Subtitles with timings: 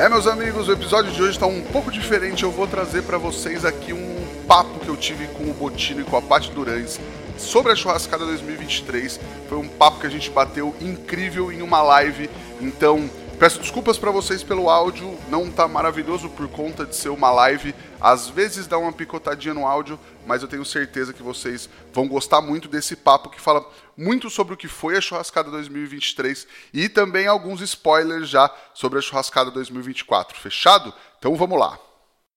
[0.00, 2.42] É, meus amigos, o episódio de hoje está um pouco diferente.
[2.42, 6.04] Eu vou trazer para vocês aqui um papo que eu tive com o Botino e
[6.04, 6.98] com a Paty Durães
[7.36, 9.20] sobre a churrascada 2023.
[9.46, 12.30] Foi um papo que a gente bateu incrível em uma live.
[12.62, 17.30] Então, Peço desculpas para vocês pelo áudio, não tá maravilhoso por conta de ser uma
[17.30, 17.74] live.
[17.98, 22.42] Às vezes dá uma picotadinha no áudio, mas eu tenho certeza que vocês vão gostar
[22.42, 27.26] muito desse papo que fala muito sobre o que foi a churrascada 2023 e também
[27.26, 30.38] alguns spoilers já sobre a churrascada 2024.
[30.38, 30.92] Fechado?
[31.18, 31.78] Então vamos lá.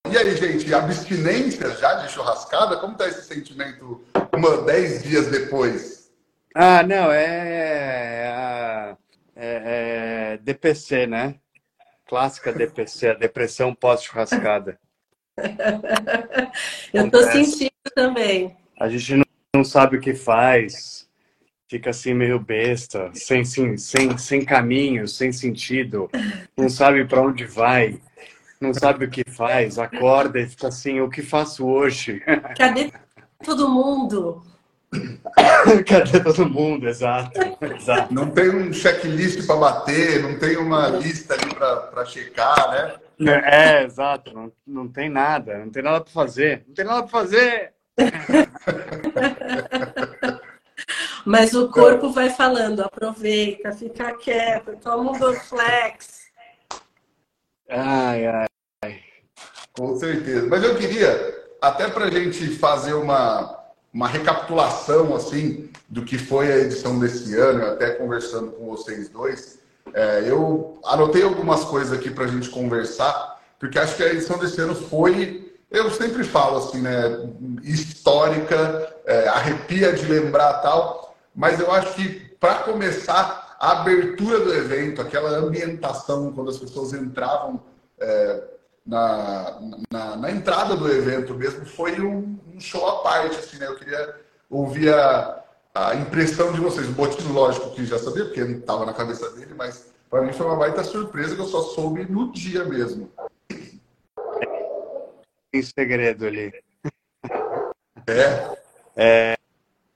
[0.09, 2.77] E aí, gente, abstinência já de churrascada?
[2.77, 4.01] Como tá esse sentimento
[4.33, 6.09] uma, dez dias depois?
[6.55, 8.95] Ah, não, é
[9.43, 11.35] é, é, DPC, né?
[12.07, 14.79] Clássica DPC, a depressão pós-churrascada.
[16.93, 18.55] Eu tô sentindo também.
[18.79, 21.09] A gente não, não, sabe o que faz,
[21.67, 26.09] fica assim meio besta, sem, sem, sem, sem caminho, sem sentido,
[26.55, 27.99] não sabe para onde vai,
[28.61, 32.21] não sabe o que faz, acorda e fica assim: o que faço hoje?
[32.57, 32.93] Cadê
[33.43, 34.41] todo mundo?
[35.87, 36.87] Cadê todo mundo?
[36.87, 38.13] Exato, exato.
[38.13, 42.95] Não tem um checklist para bater, não tem uma lista ali para checar, né?
[43.19, 44.33] É, é, exato.
[44.33, 46.63] Não, não tem nada, não tem nada para fazer.
[46.67, 47.73] Não tem nada para fazer.
[51.25, 56.23] Mas o corpo vai falando, aproveita, fica quieto, toma um Dorflex.
[57.69, 58.45] Ai, ai,
[58.83, 58.99] ai.
[59.71, 60.47] Com certeza.
[60.47, 63.62] Mas eu queria, até para a gente fazer uma,
[63.93, 69.59] uma recapitulação assim do que foi a edição desse ano, até conversando com vocês dois.
[69.93, 74.39] É, eu anotei algumas coisas aqui para a gente conversar, porque acho que a edição
[74.39, 77.29] desse ano foi, eu sempre falo assim, né,
[77.63, 84.53] histórica, é, arrepia de lembrar tal, mas eu acho que para começar a abertura do
[84.53, 87.61] evento, aquela ambientação quando as pessoas entravam
[87.99, 88.43] é,
[88.85, 89.59] na,
[89.91, 93.67] na, na, entrada do evento mesmo, foi um, um, show à parte, assim, né?
[93.67, 94.15] Eu queria
[94.49, 96.87] ouvir a, a impressão de vocês.
[96.87, 100.45] O Botino, lógico, que já sabia, porque estava na cabeça dele, mas para mim foi
[100.45, 103.09] uma baita surpresa que eu só soube no dia mesmo.
[105.51, 106.51] Tem segredo ali.
[108.07, 108.57] É?
[108.95, 109.37] É,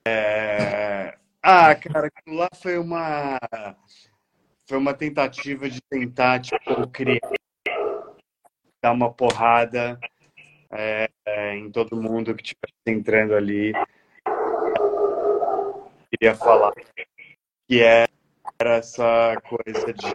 [0.06, 1.14] é...
[1.42, 3.38] Ah, cara, aquilo lá foi uma
[4.66, 7.37] foi uma tentativa de tentar tipo, criar
[8.82, 9.98] dar uma porrada
[10.70, 13.72] é, é, em todo mundo que estivesse entrando ali.
[16.10, 16.72] Queria falar
[17.68, 18.08] que era
[18.76, 20.06] essa coisa de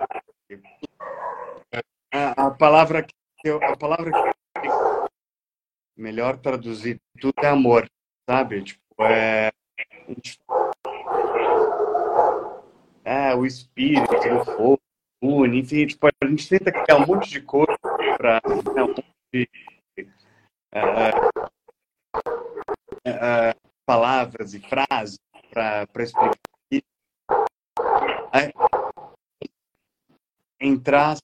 [2.12, 3.14] a, palavra que
[3.44, 5.10] eu, a palavra que eu,
[5.98, 7.90] melhor traduzir tudo é amor,
[8.30, 8.64] sabe?
[8.64, 9.52] Tipo, é
[13.06, 14.82] é o espírito do fogo,
[15.22, 17.78] une, enfim, tipo, a gente tenta criar um monte de coisa
[18.24, 18.64] para uh,
[23.06, 25.20] uh, palavras e frases
[25.52, 26.40] para explicar
[26.72, 26.88] isso.
[30.58, 31.18] entrar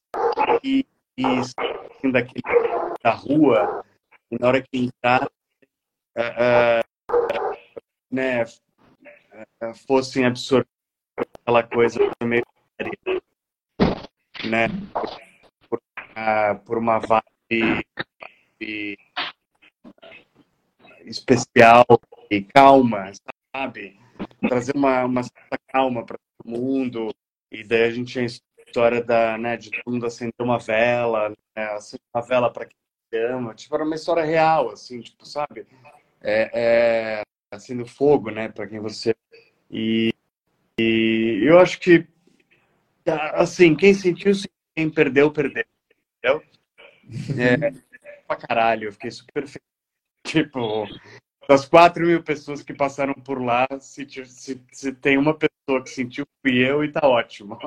[0.62, 0.86] e,
[1.18, 2.44] e assim, daquele,
[3.02, 3.86] da rua,
[4.30, 5.24] e na hora que entrar,
[6.18, 6.84] uh,
[8.12, 8.44] né,
[9.88, 10.68] fossem absorver
[11.42, 12.44] aquela coisa meio
[14.44, 14.68] né,
[16.20, 17.76] por, uh, por uma vibe
[21.06, 21.86] especial
[22.30, 23.12] e calma,
[23.56, 24.00] sabe?
[24.42, 27.14] Trazer uma, uma certa calma para todo mundo.
[27.52, 31.30] E daí a gente tinha a história da, né, de todo mundo acender uma vela,
[31.30, 32.78] né, acender uma vela para quem
[33.22, 33.56] ama.
[33.56, 35.66] Tipo, era uma história real, assim, tipo, sabe?
[36.22, 37.24] É,
[37.54, 39.16] é, fogo, né, para quem você.
[39.72, 40.14] E,
[40.80, 42.08] e eu acho que,
[43.34, 44.34] assim, quem sentiu,
[44.76, 45.66] quem perdeu, perdeu.
[47.38, 47.74] É,
[48.28, 49.68] pra caralho, eu fiquei super feliz.
[50.26, 50.86] Tipo,
[51.48, 55.90] das 4 mil pessoas que passaram por lá, se, se, se tem uma pessoa que
[55.90, 57.58] sentiu, fui eu e tá ótimo.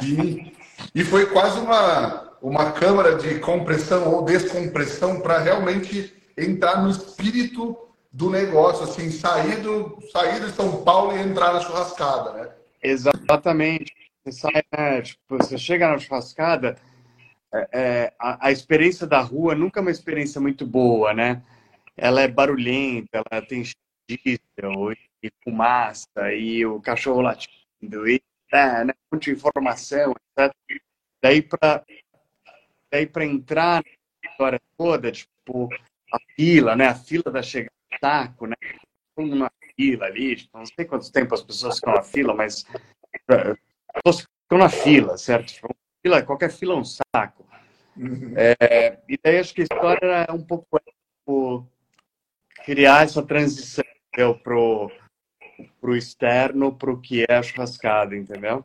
[0.00, 0.52] Sim.
[0.94, 7.78] E foi quase uma, uma câmara de compressão ou descompressão para realmente entrar no espírito
[8.12, 12.50] do negócio, assim, sair, do, sair de São Paulo e entrar na churrascada, né?
[12.82, 13.92] Exatamente.
[14.24, 16.76] Você sai, né, tipo, você chega na churrascada,
[17.56, 21.42] é, é, a, a, experiência da rua nunca é uma experiência muito boa, né?
[21.96, 23.62] Ela é barulhenta, ela tem
[24.08, 24.92] diesel
[25.22, 28.22] e fumaça e o cachorro latindo e
[28.52, 30.54] é, né, muita informação, etc.
[31.22, 31.84] Daí para
[32.90, 35.68] daí para entrar na história toda, tipo
[36.12, 36.86] a fila, né?
[36.86, 38.56] A fila da chegada taco, né?
[39.14, 42.64] Todo na fila ali, tipo, não sei quanto tempo as pessoas ficam na fila, mas
[43.28, 45.54] as pessoas ficam na fila, certo?
[45.54, 47.45] Tipo, fila, qualquer fila é um saco.
[47.96, 48.34] Uhum.
[48.36, 51.66] É, e daí acho que a história é um pouco tipo,
[52.64, 53.84] criar essa transição
[54.42, 54.90] pro,
[55.80, 58.64] pro externo, pro que é a churrascada, entendeu?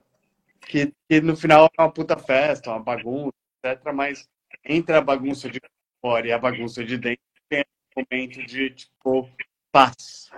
[0.61, 3.33] Que, que no final é uma puta festa, uma bagunça,
[3.63, 3.93] etc.
[3.93, 4.27] Mas
[4.65, 5.59] entre a bagunça de
[6.01, 7.63] fora e a bagunça de dentro tem
[7.95, 9.29] um momento de, tipo,
[9.71, 10.29] paz.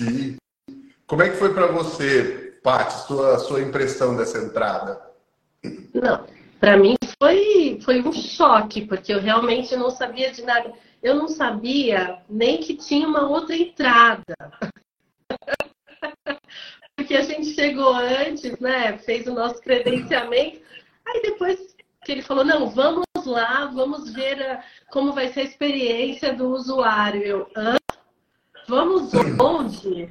[0.00, 0.36] E
[1.06, 5.00] como é que foi para você, Paty, sua, sua impressão dessa entrada?
[5.94, 6.26] Não,
[6.58, 10.72] para mim foi, foi um choque, porque eu realmente não sabia de nada.
[11.00, 14.34] Eu não sabia nem que tinha uma outra entrada.
[16.96, 18.98] porque a gente chegou antes, né?
[18.98, 20.62] Fez o nosso credenciamento.
[21.06, 25.44] Aí depois que ele falou, não, vamos lá, vamos ver a, como vai ser a
[25.44, 27.22] experiência do usuário.
[27.22, 27.76] Eu, Hã?
[28.66, 30.08] Vamos onde?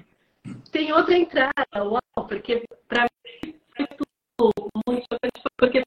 [0.71, 5.07] Tem outra entrada, uau, porque para mim foi tudo muito
[5.57, 5.83] porque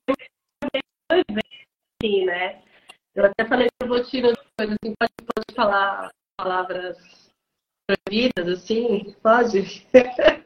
[1.21, 2.63] assim, né?
[3.15, 7.31] Eu até falei que eu vou tirar coisas assim, pode, pode falar palavras
[7.87, 9.87] proibidas, assim, pode?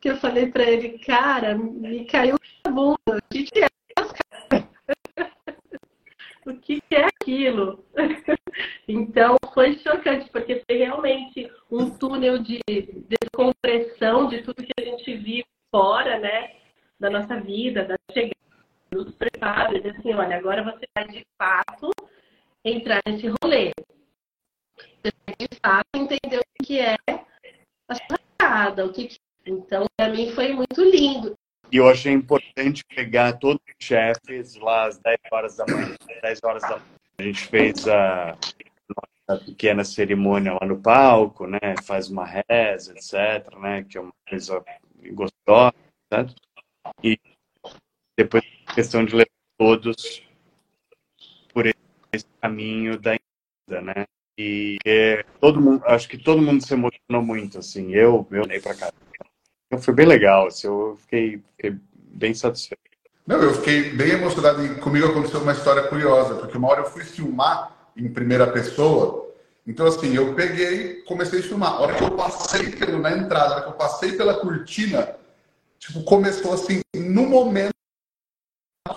[0.00, 3.68] que eu falei para ele, cara, me caiu a bunda, o que, que é?
[6.46, 7.84] o que, que é aquilo?
[8.86, 12.60] então foi chocante, porque foi realmente um túnel de
[13.08, 16.52] descompressão de tudo que a gente vive fora, né?
[17.00, 18.38] Da nossa vida, da chegada
[18.90, 21.90] dos preparos, assim, olha, agora você vai de fato
[22.64, 23.72] entrar nesse rolê.
[24.76, 26.96] Você vai de fato entender o que é
[27.88, 29.18] a chegada, o que, que...
[29.46, 31.34] Então, para mim foi muito lindo.
[31.70, 35.94] E eu achei importante pegar todos os chefes lá às 10 horas da manhã.
[36.22, 36.82] 10 horas da manhã.
[37.18, 38.36] A gente fez a,
[39.28, 41.58] a pequena cerimônia lá no palco, né?
[41.84, 43.84] Faz uma reza, etc, né?
[43.84, 44.64] Que é uma coisa
[45.12, 45.74] gostosa,
[46.12, 46.34] certo?
[47.02, 47.18] E
[48.18, 48.42] depois
[48.74, 50.22] questão de levar todos
[51.54, 54.04] por esse caminho da vida, né?
[54.36, 57.94] E é, todo mundo, acho que todo mundo se emocionou muito, assim.
[57.94, 58.92] Eu, eu olhei para cá
[59.76, 62.80] foi bem legal, assim, eu fiquei, fiquei bem satisfeito.
[63.26, 66.86] Não, eu fiquei bem emocionado e comigo aconteceu uma história curiosa, porque uma hora eu
[66.86, 69.30] fui filmar em primeira pessoa,
[69.66, 71.72] então assim, eu peguei, comecei a filmar.
[71.72, 75.14] A hora que eu passei pelo, na entrada, a hora que eu passei pela cortina,
[75.78, 77.74] tipo, começou assim, no momento,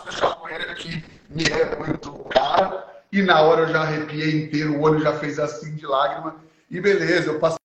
[0.07, 4.81] essa poeira aqui me é muito cara, e na hora eu já arrepiei inteiro, o
[4.81, 6.35] olho já fez assim de lágrima,
[6.69, 7.57] e beleza, eu passei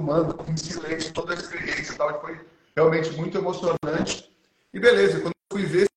[0.00, 2.40] filmando em silêncio toda a experiência e tal, e foi
[2.76, 4.30] realmente muito emocionante.
[4.72, 5.88] E beleza, quando eu fui ver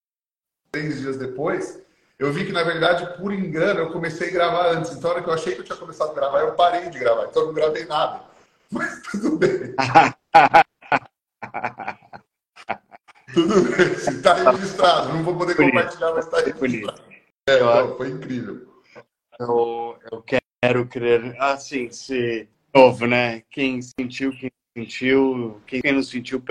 [0.72, 1.80] três dias depois,
[2.20, 4.92] eu vi que, na verdade, por engano, eu comecei a gravar antes.
[4.92, 7.00] Então, na hora que eu achei que eu tinha começado a gravar, eu parei de
[7.00, 7.26] gravar.
[7.26, 8.22] Então, eu não gravei nada.
[8.72, 9.76] Mas tudo bem.
[13.34, 13.92] tudo bem.
[13.92, 15.10] Está registrado.
[15.10, 17.02] Não vou poder compartilhar, mas está registrado.
[17.48, 17.60] É,
[17.98, 18.68] foi incrível.
[19.40, 21.36] Eu, eu quero crer.
[21.40, 23.44] Assim, se novo, né?
[23.52, 26.42] Quem sentiu, quem sentiu, quem não sentiu.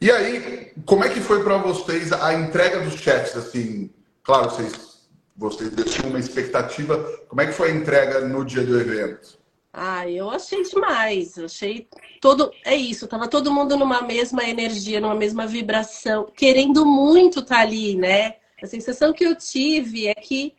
[0.00, 3.36] E aí, como é que foi para vocês a entrega dos chefs?
[3.36, 3.90] Assim,
[4.22, 6.96] claro, vocês, vocês tinham uma expectativa.
[7.28, 9.37] Como é que foi a entrega no dia do evento?
[9.80, 11.38] Ah, eu achei demais.
[11.38, 11.88] Achei
[12.20, 12.50] todo.
[12.64, 17.60] É isso, tava todo mundo numa mesma energia, numa mesma vibração, querendo muito estar tá
[17.60, 18.36] ali, né?
[18.60, 20.52] A sensação que eu tive é que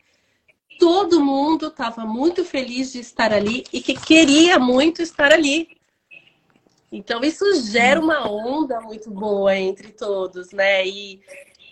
[0.78, 5.68] todo mundo estava muito feliz de estar ali e que queria muito estar ali.
[6.90, 10.86] Então isso gera uma onda muito boa entre todos, né?
[10.86, 11.20] E,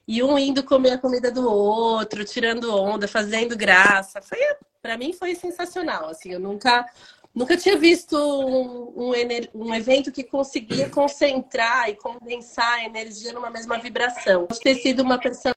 [0.06, 4.20] e um indo comer a comida do outro, tirando onda, fazendo graça.
[4.20, 4.38] Foi
[4.82, 6.08] para mim foi sensacional.
[6.10, 6.86] Assim, eu nunca
[7.34, 9.12] nunca tinha visto um, um,
[9.54, 14.46] um, evento que conseguia concentrar e condensar a energia numa mesma vibração.
[14.46, 15.54] Pode ter sido uma percepção,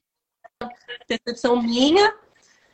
[1.62, 2.13] minha,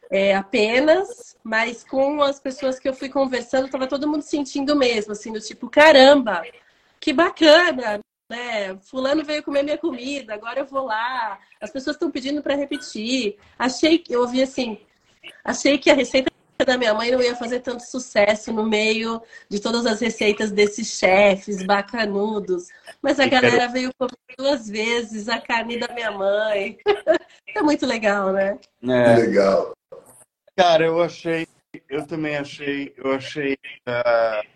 [0.10, 5.14] é, apenas, mas com as pessoas que eu fui conversando, estava todo mundo sentindo mesmo,
[5.14, 6.44] assim, do tipo, caramba,
[7.00, 8.00] que bacana,
[8.30, 8.78] né?
[8.82, 11.40] Fulano veio comer minha comida, agora eu vou lá.
[11.62, 13.38] As pessoas estão pedindo para repetir.
[13.58, 14.80] Achei, eu ouvi assim,
[15.44, 16.30] achei que a receita
[16.66, 20.98] da minha mãe não ia fazer tanto sucesso no meio de todas as receitas desses
[20.98, 22.68] chefes bacanudos.
[23.02, 26.78] Mas a galera veio comer duas vezes a carne da minha mãe.
[27.56, 28.60] é muito legal, né?
[28.84, 29.16] É.
[29.16, 29.74] Legal.
[30.56, 31.48] Cara, eu achei,
[31.88, 33.54] eu também achei, eu achei,
[33.88, 34.48] uh,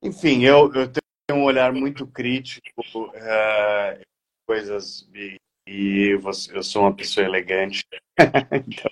[0.00, 4.00] enfim, eu, eu tenho um olhar muito crítico, uh,
[4.46, 7.84] coisas e, e você, eu sou uma pessoa elegante,
[8.52, 8.90] então,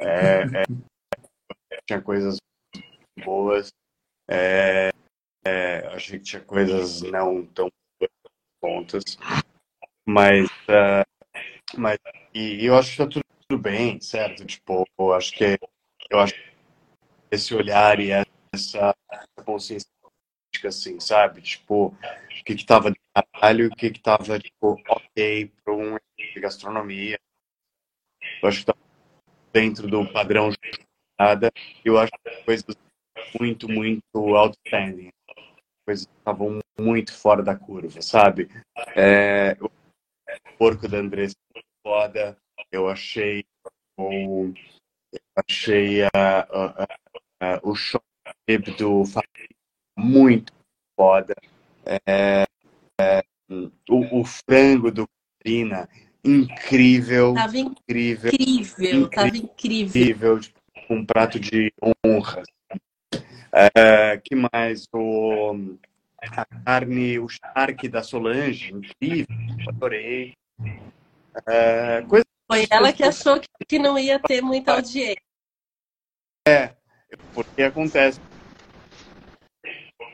[0.00, 0.87] é, é,
[1.88, 2.36] tinha coisas
[3.24, 3.70] boas,
[4.30, 4.90] é,
[5.44, 7.70] é, achei que tinha coisas não tão
[8.60, 9.02] pontas,
[10.06, 11.04] mas, uh,
[11.76, 11.98] mas
[12.34, 14.44] e, eu acho que tá tudo, tudo bem, certo?
[14.44, 15.58] Tipo, eu acho que
[16.10, 16.54] eu acho que
[17.30, 18.10] esse olhar e
[18.54, 18.94] essa,
[19.44, 19.88] consciência
[20.64, 21.40] assim, sabe?
[21.40, 25.74] Tipo, o que que tava de caralho e o que que tava, tipo, ok para
[25.74, 27.18] um de gastronomia.
[28.42, 28.74] Eu acho que tá
[29.52, 30.50] dentro do padrão
[31.18, 31.52] nada.
[31.84, 32.76] Eu acho que coisas
[33.38, 35.10] muito, muito outstanding.
[35.86, 38.48] Coisas que estavam muito fora da curva, sabe?
[38.94, 39.70] É, o
[40.58, 41.34] porco da Andressa
[41.82, 42.36] foda.
[42.70, 43.44] Eu achei
[43.98, 44.52] o,
[45.12, 46.86] eu achei a, a,
[47.40, 48.00] a, o show
[48.76, 49.04] do
[49.96, 50.52] muito
[50.98, 51.34] foda.
[51.84, 52.44] É,
[53.00, 53.22] é,
[53.88, 55.06] o, o, frango do
[55.38, 55.88] Catarina,
[56.22, 57.34] incrível.
[57.34, 58.30] Tava incrível.
[58.34, 60.02] Incrível, tava incrível.
[60.02, 60.57] incrível tipo,
[60.90, 61.72] um prato de
[62.04, 62.42] honra.
[63.52, 64.84] É, que mais?
[64.92, 65.76] O,
[66.18, 69.26] a carne, o charque da Solange, incrível,
[69.68, 70.34] adorei.
[71.46, 72.24] É, coisa...
[72.50, 75.22] Foi ela que achou que não ia ter muita audiência.
[76.46, 76.74] É,
[77.34, 78.20] porque acontece.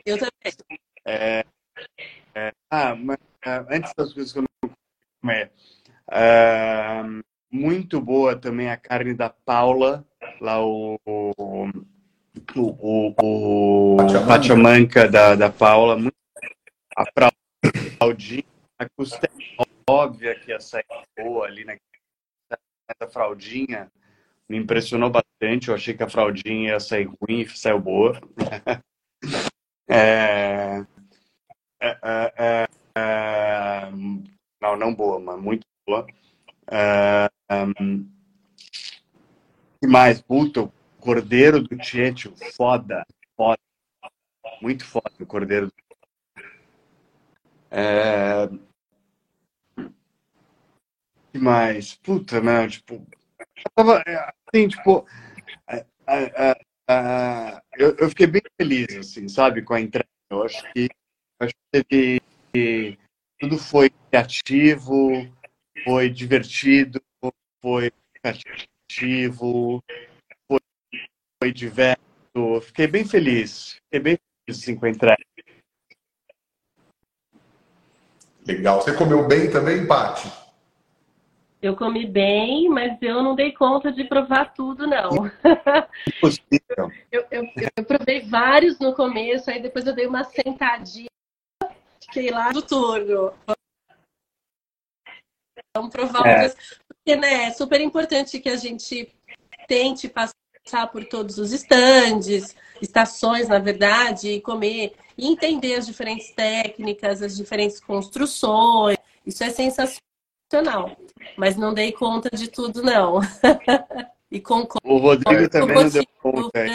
[0.05, 0.53] Eu também.
[1.05, 1.45] É,
[2.35, 4.69] é, ah, mas é, antes das coisas que eu não
[5.21, 5.51] comer.
[6.11, 7.01] É,
[7.55, 10.05] muito boa também a carne da Paula,
[10.41, 11.69] lá o, o,
[12.55, 13.97] o, o
[14.27, 15.97] Pachamanca da, da Paula.
[15.97, 16.15] Muito,
[16.97, 17.05] a
[17.99, 18.43] fraldinha,
[18.77, 19.33] a costela
[19.89, 20.85] óbvia que ia sair
[21.17, 23.89] boa ali nessa fraldinha.
[24.49, 25.69] Me impressionou bastante.
[25.69, 28.19] Eu achei que a fraldinha ia sair ruim e saiu boa.
[29.87, 30.83] É,
[31.79, 33.91] é, é, é,
[34.59, 36.07] não, não boa, mas muito boa.
[36.67, 37.29] É,
[37.79, 38.09] um,
[39.79, 40.21] que mais?
[40.21, 43.05] Puta, o Cordeiro do Tieto, foda,
[43.35, 43.59] foda.
[44.61, 45.73] Muito foda o Cordeiro do
[47.77, 48.47] é...
[51.31, 51.95] que mais?
[51.95, 52.67] Puta, né?
[52.69, 53.05] Tipo,
[53.75, 54.01] tava,
[54.47, 55.05] assim, tipo,
[57.77, 60.07] eu, eu, fiquei bem feliz, assim, sabe, com a entrega.
[60.29, 60.89] Eu acho que,
[61.39, 62.99] acho que teve,
[63.39, 65.27] tudo foi criativo,
[65.83, 67.01] foi divertido,
[67.61, 69.83] foi criativo,
[70.47, 70.59] foi,
[71.41, 71.99] foi diverso.
[72.61, 75.23] Fiquei bem feliz, fiquei bem feliz assim, com a entrega.
[78.45, 78.81] Legal.
[78.81, 80.31] Você comeu bem também, Paty?
[81.61, 85.09] Eu comi bem, mas eu não dei conta de provar tudo, não.
[86.07, 86.91] Impossível.
[87.11, 87.43] eu, eu,
[87.75, 91.09] eu, provei vários no começo, aí depois eu dei uma sentadinha,
[91.99, 93.33] fiquei lá do turno.
[95.75, 96.53] Vamos provar é.
[96.87, 99.13] Porque, né, é super importante que a gente
[99.67, 106.31] tente passar por todos os estandes, estações, na verdade, e comer, e entender as diferentes
[106.31, 108.97] técnicas, as diferentes construções.
[109.25, 110.95] Isso é sensacional.
[111.35, 113.19] Mas não dei conta de tudo, não.
[114.31, 116.65] e com O Rodrigo também não deu conta.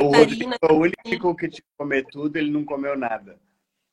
[0.00, 3.38] O, Rodrigo o único que tinha que comer tudo, ele não comeu nada.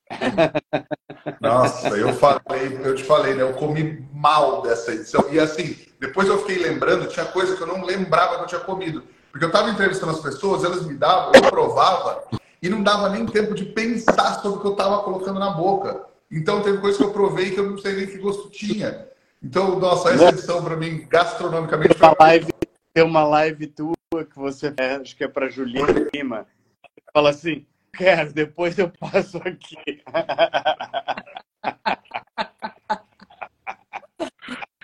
[1.42, 3.44] Nossa, eu falei, eu te falei, né?
[3.44, 5.26] Eu comi mal dessa edição.
[5.32, 8.62] E assim, depois eu fiquei lembrando, tinha coisa que eu não lembrava que eu tinha
[8.62, 9.04] comido.
[9.32, 12.24] Porque eu estava entrevistando as pessoas, elas me davam, eu provava,
[12.62, 16.06] e não dava nem tempo de pensar sobre o que eu estava colocando na boca.
[16.32, 19.08] Então teve coisa que eu provei que eu não sei nem que gosto tinha.
[19.42, 21.94] Então, nossa, essa edição para mim, gastronomicamente.
[21.94, 22.48] Tem uma, live,
[22.94, 26.48] tem uma live tua que você fez, acho que é para Juliana Lima.
[27.14, 27.66] Fala assim,
[27.98, 30.04] quero, depois eu passo aqui.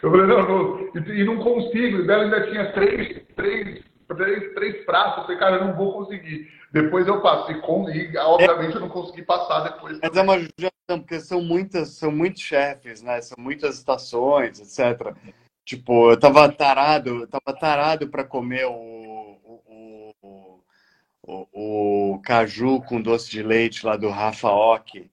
[0.01, 1.99] Eu falei, não, não, e, não consigo.
[1.99, 5.19] E dela ainda tinha três, três, três, três pratos.
[5.19, 6.51] Eu falei, cara, eu não vou conseguir.
[6.73, 7.49] Depois eu passo.
[7.51, 9.99] E, com, e obviamente, eu não consegui passar depois.
[10.01, 10.19] Mas também.
[10.19, 13.21] é uma judiação, porque são muitas, são muitos chefes, né?
[13.21, 15.15] São muitas estações, etc.
[15.63, 20.59] Tipo, eu tava tarado, eu tava tarado para comer o, o, o,
[21.23, 21.47] o,
[22.21, 25.09] caju com doce de leite lá do Rafa Ock.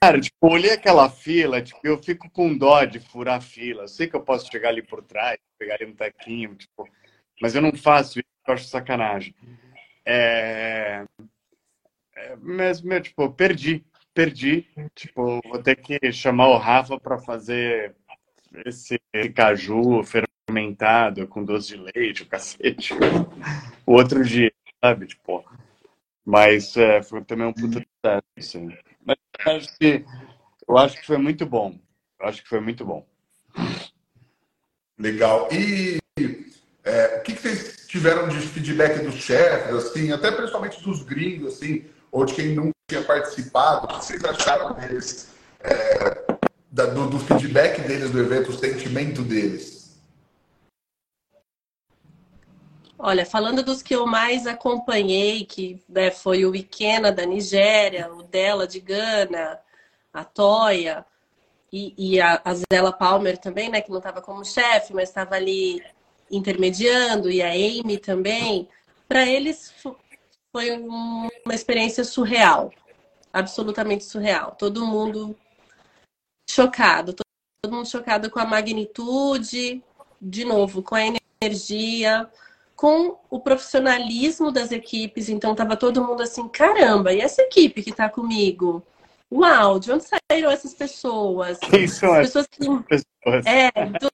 [0.00, 3.84] Cara, tipo, olhei aquela fila, tipo, eu fico com dó de furar a fila.
[3.84, 6.88] Eu sei que eu posso chegar ali por trás, pegar ali um taquinho, tipo,
[7.40, 9.34] mas eu não faço isso, eu acho sacanagem.
[10.04, 11.04] É...
[12.16, 13.84] é mas, meu, tipo, perdi.
[14.12, 14.66] Perdi.
[14.94, 17.94] Tipo, vou ter que chamar o Rafa para fazer
[18.64, 19.00] esse
[19.34, 22.94] caju fermentado com doce de leite, o cacete.
[23.86, 24.52] O outro dia,
[24.84, 25.06] sabe?
[25.06, 25.42] Tipo,
[26.24, 28.76] mas é, foi também um puta sucesso, assim.
[29.04, 30.04] Mas eu acho, que,
[30.68, 31.78] eu acho que foi muito bom.
[32.20, 33.06] Eu acho que foi muito bom.
[34.98, 35.48] Legal.
[35.50, 35.98] E
[36.84, 41.54] é, o que, que, vocês tiveram de feedback dos chefes, assim, até principalmente dos gringos,
[41.54, 43.86] assim, ou de quem nunca tinha participado?
[43.86, 46.36] O que vocês acharam deles, é,
[46.70, 49.73] da, do, do feedback deles do evento, o sentimento deles?
[52.98, 58.22] Olha, falando dos que eu mais acompanhei, que né, foi o Ikena da Nigéria, o
[58.22, 59.60] Dela de Gana,
[60.12, 61.04] a Toya
[61.72, 65.34] e, e a, a Zella Palmer também, né, que não estava como chefe, mas estava
[65.34, 65.82] ali
[66.30, 68.68] intermediando, e a Amy também.
[69.08, 69.74] Para eles
[70.52, 72.72] foi uma experiência surreal,
[73.32, 74.54] absolutamente surreal.
[74.56, 75.36] Todo mundo
[76.48, 79.82] chocado, todo mundo chocado com a magnitude,
[80.22, 81.02] de novo, com a
[81.42, 82.30] energia
[82.84, 85.30] com o profissionalismo das equipes.
[85.30, 88.86] Então, estava todo mundo assim: caramba, e essa equipe que está comigo?
[89.32, 91.58] Uau, de onde saíram essas pessoas?
[91.64, 92.58] Quem são pessoas que.
[92.82, 93.46] Pessoas?
[93.46, 94.10] É, do,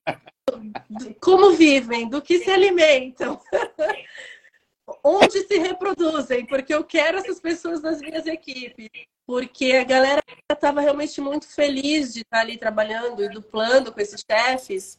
[0.89, 3.41] do, como vivem, do que se alimentam.
[5.03, 8.89] onde se reproduzem, porque eu quero essas pessoas nas minhas equipes.
[9.27, 14.25] Porque a galera estava realmente muito feliz de estar ali trabalhando e duplando com esses
[14.31, 14.97] chefes.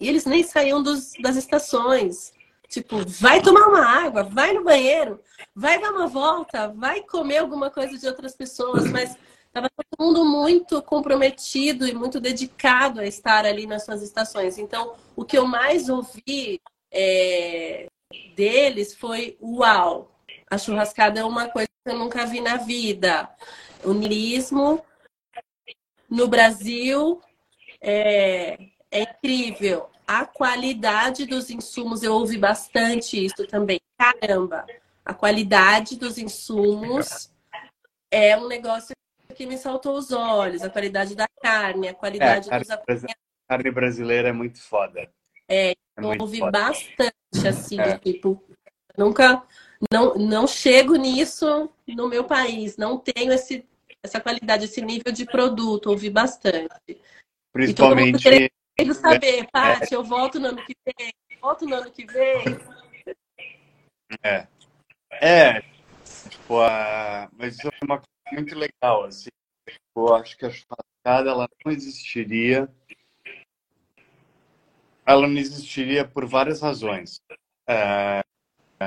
[0.00, 2.36] E eles nem saíam dos, das estações.
[2.68, 5.20] Tipo, vai tomar uma água, vai no banheiro,
[5.54, 10.24] vai dar uma volta, vai comer alguma coisa de outras pessoas, mas estava todo mundo
[10.24, 14.58] muito comprometido e muito dedicado a estar ali nas suas estações.
[14.58, 16.60] Então, o que eu mais ouvi
[16.92, 17.86] é,
[18.36, 20.12] deles foi: uau,
[20.50, 23.30] a churrascada é uma coisa que eu nunca vi na vida.
[23.82, 24.84] O nirismo
[26.10, 27.22] no Brasil
[27.80, 28.58] é,
[28.90, 33.78] é incrível a qualidade dos insumos, eu ouvi bastante isso também.
[33.98, 34.64] Caramba,
[35.04, 37.30] a qualidade dos insumos
[38.10, 38.96] é um negócio
[39.34, 40.62] que me saltou os olhos.
[40.62, 42.78] A qualidade da carne, a qualidade é, dos A
[43.46, 45.10] carne brasileira é muito foda.
[45.46, 46.52] É, é eu ouvi foda.
[46.52, 47.98] bastante, assim, é.
[47.98, 48.42] tipo,
[48.96, 49.42] nunca,
[49.92, 53.62] não, não chego nisso no meu país, não tenho esse,
[54.02, 56.98] essa qualidade, esse nível de produto, ouvi bastante.
[57.52, 59.44] Principalmente quero saber, é.
[59.44, 62.44] Paty, eu volto no ano que vem, volto no ano que vem.
[64.22, 64.46] É.
[65.10, 65.60] É,
[66.28, 67.28] tipo, a...
[67.32, 69.30] mas isso é uma coisa muito legal, assim.
[69.96, 72.68] Eu acho que a churrascada, ela não existiria
[75.08, 77.18] ela não existiria por várias razões.
[77.66, 78.22] É,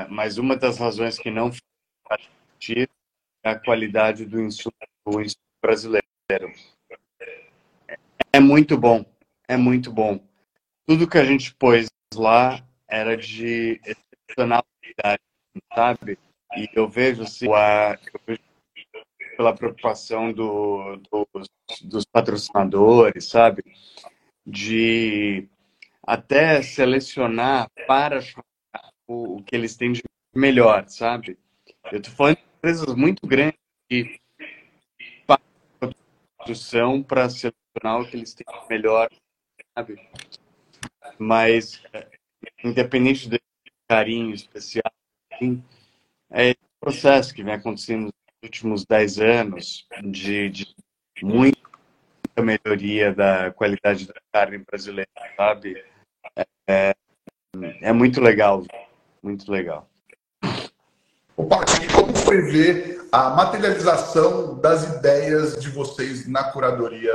[0.08, 1.52] mas uma das razões que não
[2.08, 2.92] faz sentido
[3.44, 6.04] é a qualidade do insumo, do insumo brasileiro.
[8.32, 9.04] É muito bom
[9.52, 10.18] é muito bom.
[10.88, 15.22] Tudo que a gente pôs lá era de excepcional qualidade,
[15.76, 16.18] sabe?
[16.56, 18.00] E eu vejo, assim, a,
[19.36, 21.02] pela preocupação do,
[21.84, 23.62] dos, patrocinadores, sabe?
[24.46, 25.50] De
[26.02, 28.20] até selecionar para
[29.06, 30.02] o, o que eles têm de
[30.34, 31.38] melhor, sabe?
[31.92, 33.60] Eu estou falando de empresas muito grandes
[33.90, 34.18] que
[36.40, 39.10] produção para selecionar o que eles têm de melhor
[39.78, 40.00] sabe?
[41.18, 42.08] Mas, é,
[42.64, 43.42] independente desse
[43.88, 44.92] carinho especial,
[45.32, 45.64] assim,
[46.30, 50.76] é esse processo que vem acontecendo nos últimos 10 anos de, de
[51.22, 51.60] muita
[52.42, 55.84] melhoria da qualidade da carne brasileira, sabe?
[56.36, 56.96] É, é,
[57.82, 58.64] é muito legal,
[59.22, 59.88] muito legal.
[61.38, 67.12] E como foi ver a materialização das ideias de vocês na curadoria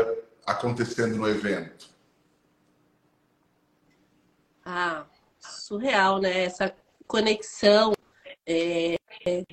[0.46, 1.95] acontecendo no evento?
[4.68, 5.06] Ah,
[5.38, 6.42] surreal, né?
[6.42, 6.74] Essa
[7.06, 7.92] conexão
[8.44, 8.96] é,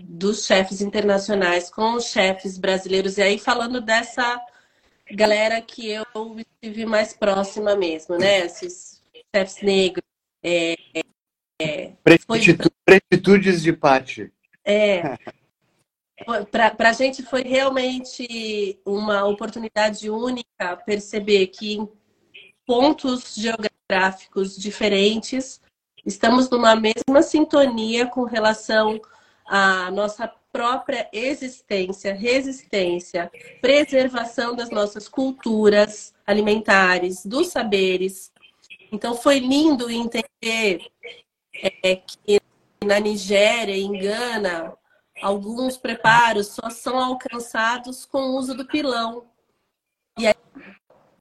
[0.02, 3.20] dos chefes internacionais com os chefes brasileiros.
[3.20, 4.42] E aí, falando dessa
[5.12, 6.04] galera que eu
[6.40, 8.40] estive mais próxima mesmo, né?
[8.40, 10.04] Esses chefes negros.
[10.44, 10.76] É,
[11.62, 11.92] é,
[12.84, 14.34] Pretitudes de Pati.
[14.66, 15.16] É.
[16.52, 21.90] Para a gente foi realmente uma oportunidade única perceber que em
[22.66, 25.62] pontos geográficos gráficos diferentes,
[26.04, 29.00] estamos numa mesma sintonia com relação
[29.46, 38.32] à nossa própria existência, resistência, preservação das nossas culturas alimentares, dos saberes.
[38.92, 40.88] Então foi lindo entender
[41.84, 42.42] é, que
[42.84, 44.74] na Nigéria, em Gana,
[45.22, 49.28] alguns preparos só são alcançados com o uso do pilão.
[50.18, 50.34] E aí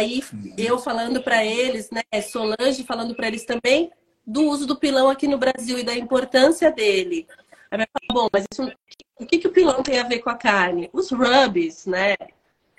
[0.03, 0.23] aí
[0.59, 3.91] eu falando para eles, né, Solange falando para eles também
[4.27, 7.27] do uso do pilão aqui no Brasil e da importância dele.
[7.71, 8.73] Aí vai falar, bom, mas isso,
[9.19, 10.91] o que, que o pilão tem a ver com a carne?
[10.93, 12.15] Os rubs, né?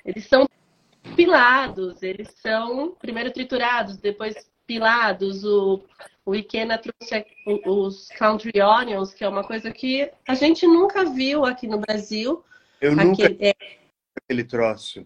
[0.06, 0.48] Eles são
[1.16, 5.44] pilados, eles são primeiro triturados, depois pilados.
[5.44, 5.84] O,
[6.26, 7.26] o Ikena trouxe
[7.66, 12.44] os country onions, que é uma coisa que a gente nunca viu aqui no Brasil.
[12.80, 13.54] Eu Aquele, nunca é,
[14.16, 15.06] aquele troço.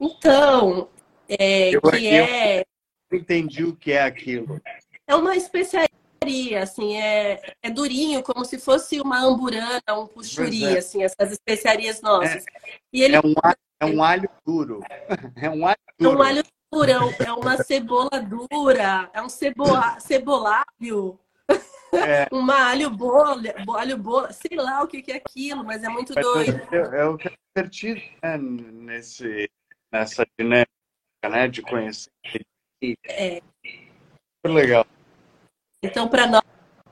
[0.00, 0.88] então,
[1.28, 2.64] é, Eu- que eu- é
[3.12, 4.60] entendi o que é aquilo.
[5.06, 10.78] É uma especiaria, assim, é, é durinho, como se fosse uma amburana, um puxuri, é.
[10.78, 12.44] assim, essas especiarias nossas.
[12.92, 14.80] E ele É um, alho- é um alho duro.
[15.36, 16.18] É um alho é duro.
[16.18, 21.18] um alho durão, é uma cebola dura, é um cebola, cebolário,
[21.94, 22.26] É.
[22.30, 26.12] uma alho bolha, alho bolha, sei lá o que que é aquilo, mas é muito
[26.14, 26.60] Mas doido.
[26.74, 29.50] É, é o que é divertido né, nesse,
[29.90, 30.68] nessa dinâmica,
[31.26, 31.48] né?
[31.48, 32.10] De conhecer.
[33.06, 33.40] É.
[34.36, 34.86] Super legal.
[35.82, 36.42] Então, para nós,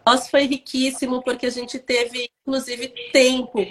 [0.06, 3.66] nós foi riquíssimo, porque a gente teve, inclusive, tempo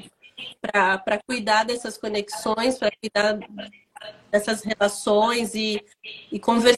[0.62, 3.39] para cuidar dessas conexões, para cuidar
[4.30, 5.84] dessas relações e,
[6.32, 6.76] e conversar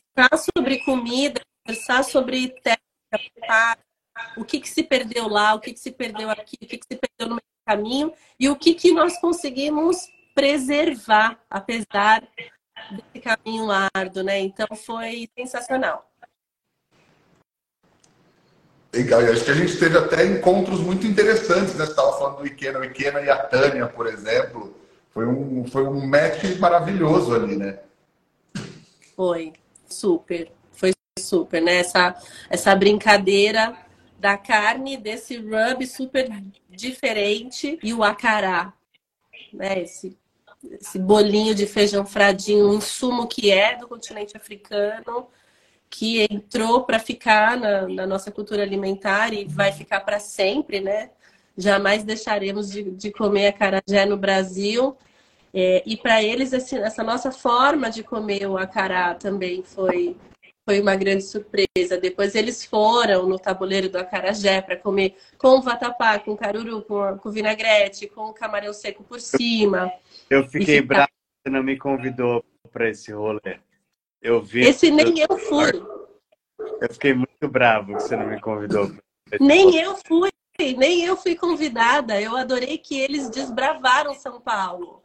[0.55, 3.77] sobre comida, conversar sobre técnica,
[4.35, 6.85] o que, que se perdeu lá, o que, que se perdeu aqui, o que, que
[6.91, 12.27] se perdeu no meio do caminho e o que, que nós conseguimos preservar, apesar
[12.91, 14.39] desse caminho árduo, né?
[14.39, 16.09] Então, foi sensacional.
[18.93, 21.85] Legal, e acho que a gente teve até encontros muito interessantes, né?
[21.85, 24.75] Você estava falando do Ikena, o Ikena e a Tânia, por exemplo.
[25.13, 27.79] Foi um, foi um match maravilhoso ali, né?
[29.15, 29.53] Foi
[29.87, 31.77] super, foi super, né?
[31.77, 32.15] Essa,
[32.49, 33.75] essa brincadeira
[34.17, 36.29] da carne, desse rub super
[36.69, 38.73] diferente e o acará,
[39.53, 39.81] né?
[39.81, 40.17] Esse,
[40.63, 45.27] esse bolinho de feijão fradinho, um insumo que é do continente africano,
[45.89, 51.11] que entrou para ficar na, na nossa cultura alimentar e vai ficar para sempre, né?
[51.57, 54.95] Jamais deixaremos de, de comer acarajé no Brasil.
[55.53, 60.15] É, e para eles, esse, essa nossa forma de comer o acará também foi,
[60.65, 61.97] foi uma grande surpresa.
[61.99, 67.31] Depois eles foram no tabuleiro do acarajé para comer com vatapá, com caruru, com, com
[67.31, 69.91] vinagrete, com camarão seco por cima.
[70.29, 73.59] Eu fiquei ficar- bravo que você não me convidou para esse rolê.
[74.21, 74.61] Eu vi.
[74.61, 75.71] Esse nem eu fui,
[76.81, 78.91] Eu fiquei muito bravo que você não me convidou.
[79.39, 82.19] nem eu fui, nem eu fui convidada.
[82.19, 85.01] Eu adorei que eles desbravaram São Paulo.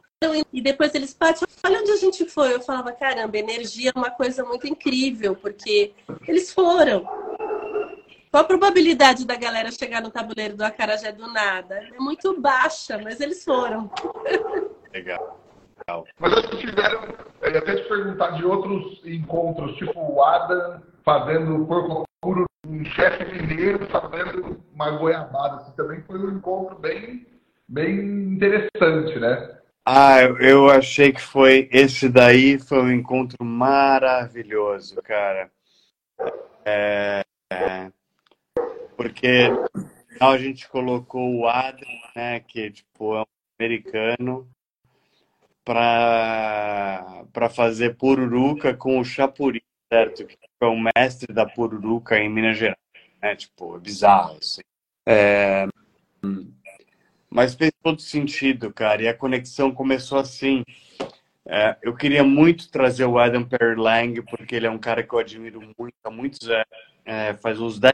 [0.53, 2.53] E depois eles, Paty, olha onde a gente foi.
[2.53, 5.93] Eu falava, caramba, energia é uma coisa muito incrível, porque
[6.27, 7.03] eles foram.
[8.31, 11.75] Qual a probabilidade da galera chegar no tabuleiro do Acarajé do nada?
[11.93, 13.91] É muito baixa, mas eles foram.
[14.93, 15.39] Legal.
[16.19, 17.01] Mas acho que tiveram,
[17.41, 22.85] eu ia até te perguntar de outros encontros, tipo o Adam fazendo porco puro, um
[22.85, 25.57] chefe mineiro fazendo uma goiabada.
[25.57, 27.25] Assim, também foi um encontro bem,
[27.67, 27.99] bem
[28.33, 29.57] interessante, né?
[29.85, 31.67] Ah, eu- achei que foi.
[31.71, 35.51] Esse daí foi um encontro maravilhoso, cara.
[36.65, 37.91] É, é,
[38.95, 43.25] porque no final a gente colocou o Adam, né, que tipo, é um
[43.59, 44.47] americano,
[45.63, 50.25] para para fazer pururuca com o Chapuri, certo?
[50.25, 52.77] Que é o mestre da pururuca em Minas Gerais,
[53.21, 53.35] né?
[53.35, 54.61] Tipo, é bizarro, assim.
[55.05, 55.67] É,
[57.33, 59.01] mas fez todo sentido, cara.
[59.01, 60.63] E a conexão começou assim.
[61.47, 65.11] É, eu queria muito trazer o Adam Perry Lang, porque ele é um cara que
[65.11, 66.67] eu admiro muito há muitos anos.
[67.03, 67.93] É, faz uns 10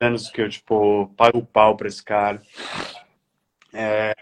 [0.00, 2.40] anos que eu, tipo, pago o pau pra esse cara.
[3.74, 4.14] É,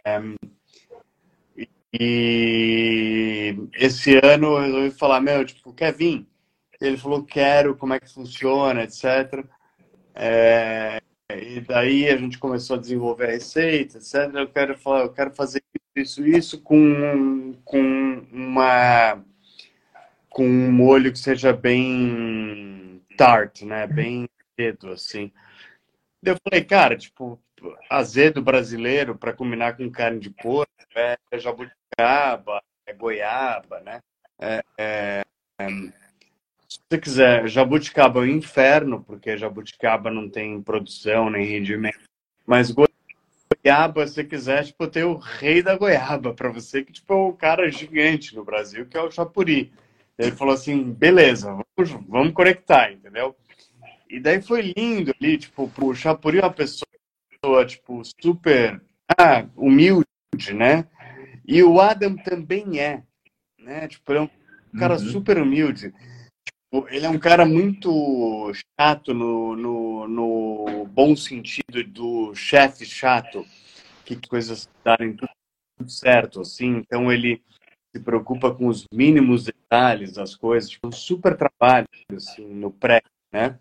[1.93, 6.27] e esse ano eu resolvi falar, meu, tipo, quer vir?
[6.81, 9.45] Ele falou, quero, como é que funciona, etc.
[10.15, 14.35] É, e daí a gente começou a desenvolver a receita, etc.
[14.35, 15.63] Eu quero falar, eu quero fazer
[15.95, 19.23] isso, isso com, com uma
[20.29, 23.87] com um molho que seja bem tart, né?
[23.87, 25.33] Bem azedo, assim.
[26.27, 27.41] Eu falei, cara, tipo,
[27.89, 34.01] azedo brasileiro para combinar com carne de porco é jabuticaba, é goiaba, né?
[34.41, 35.23] É, é,
[35.61, 35.69] é,
[36.69, 42.01] se você quiser, jabuticaba é o inferno, porque jabuticaba não tem produção nem rendimento.
[42.45, 47.17] Mas goiaba, se quiser, tipo, tem o rei da goiaba para você, que tipo, é
[47.17, 49.73] um cara gigante no Brasil, que é o Chapuri.
[50.19, 53.37] Ele falou assim, beleza, vamos, vamos conectar, entendeu?
[54.09, 56.87] E daí foi lindo ali, tipo, o Chapuri é uma pessoa,
[57.67, 58.81] tipo, super
[59.19, 60.07] ah, humilde,
[60.55, 60.89] né?
[61.47, 63.03] E o Adam também é,
[63.59, 63.89] né?
[63.89, 64.31] Tipo, ele é um
[64.79, 64.99] cara Uhum.
[65.11, 65.93] super humilde.
[66.91, 73.45] ele é um cara muito chato no, no, no bom sentido do chefe chato,
[74.05, 75.31] que coisas darem tudo
[75.89, 76.77] certo, assim.
[76.77, 77.43] Então ele
[77.95, 83.01] se preocupa com os mínimos detalhes das coisas, tipo, um super trabalho assim, no pré,
[83.33, 83.59] né?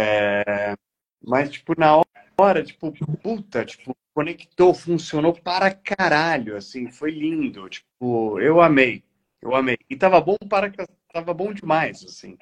[0.00, 0.74] É,
[1.24, 2.02] mas tipo na
[2.38, 9.02] hora, tipo, puta, tipo, conectou, funcionou para caralho, assim, foi lindo, tipo, eu amei,
[9.40, 9.76] eu amei.
[9.88, 10.72] E tava bom para
[11.12, 12.36] tava bom demais, assim.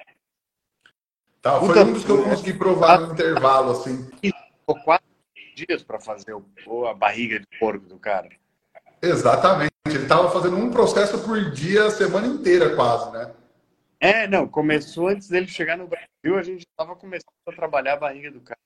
[1.41, 4.09] Tá, foi Puta, um dos que eu consegui provar no intervalo, assim.
[4.21, 5.07] Ficou quatro
[5.55, 8.29] dias para fazer o, a barriga de porco do cara.
[9.01, 9.71] Exatamente.
[9.87, 13.33] Ele estava fazendo um processo por dia a semana inteira, quase, né?
[14.03, 17.97] É, não, começou antes dele chegar no Brasil, a gente estava começando a trabalhar a
[17.97, 18.57] barriga do cara.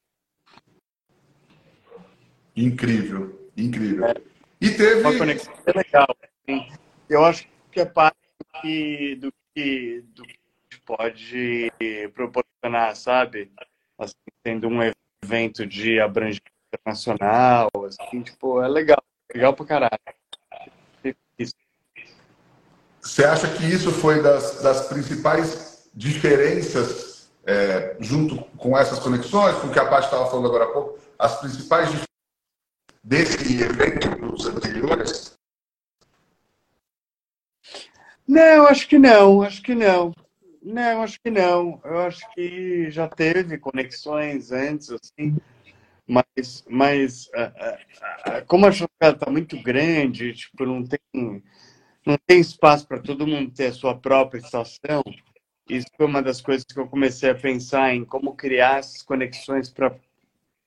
[2.55, 4.05] Incrível, incrível.
[4.05, 4.13] É.
[4.61, 5.01] E teve.
[5.01, 6.07] Uma conexão legal.
[6.23, 6.71] Assim.
[7.09, 11.69] Eu acho que é parte do que, do que, do que pode
[12.13, 13.51] proporcionar, sabe?
[13.97, 14.79] Assim, tendo um
[15.21, 16.41] evento de abrangência
[16.73, 19.99] internacional, assim, tipo, é legal, legal pra caralho.
[23.05, 29.67] Você acha que isso foi das, das principais diferenças, é, junto com essas conexões, com
[29.67, 32.07] o que a Paty estava falando agora há pouco, as principais diferenças
[33.03, 35.37] desse evento dos anteriores?
[38.27, 40.11] Não, acho que não, acho que não.
[40.63, 41.79] Não, acho que não.
[41.85, 45.37] Eu acho que já teve conexões antes, assim,
[46.07, 47.29] mas, mas
[48.47, 50.99] como a jogada está muito grande, tipo, não tem,
[52.05, 55.03] não tem espaço para todo mundo ter a sua própria estação,
[55.67, 59.69] isso foi uma das coisas que eu comecei a pensar em como criar essas conexões
[59.69, 59.95] para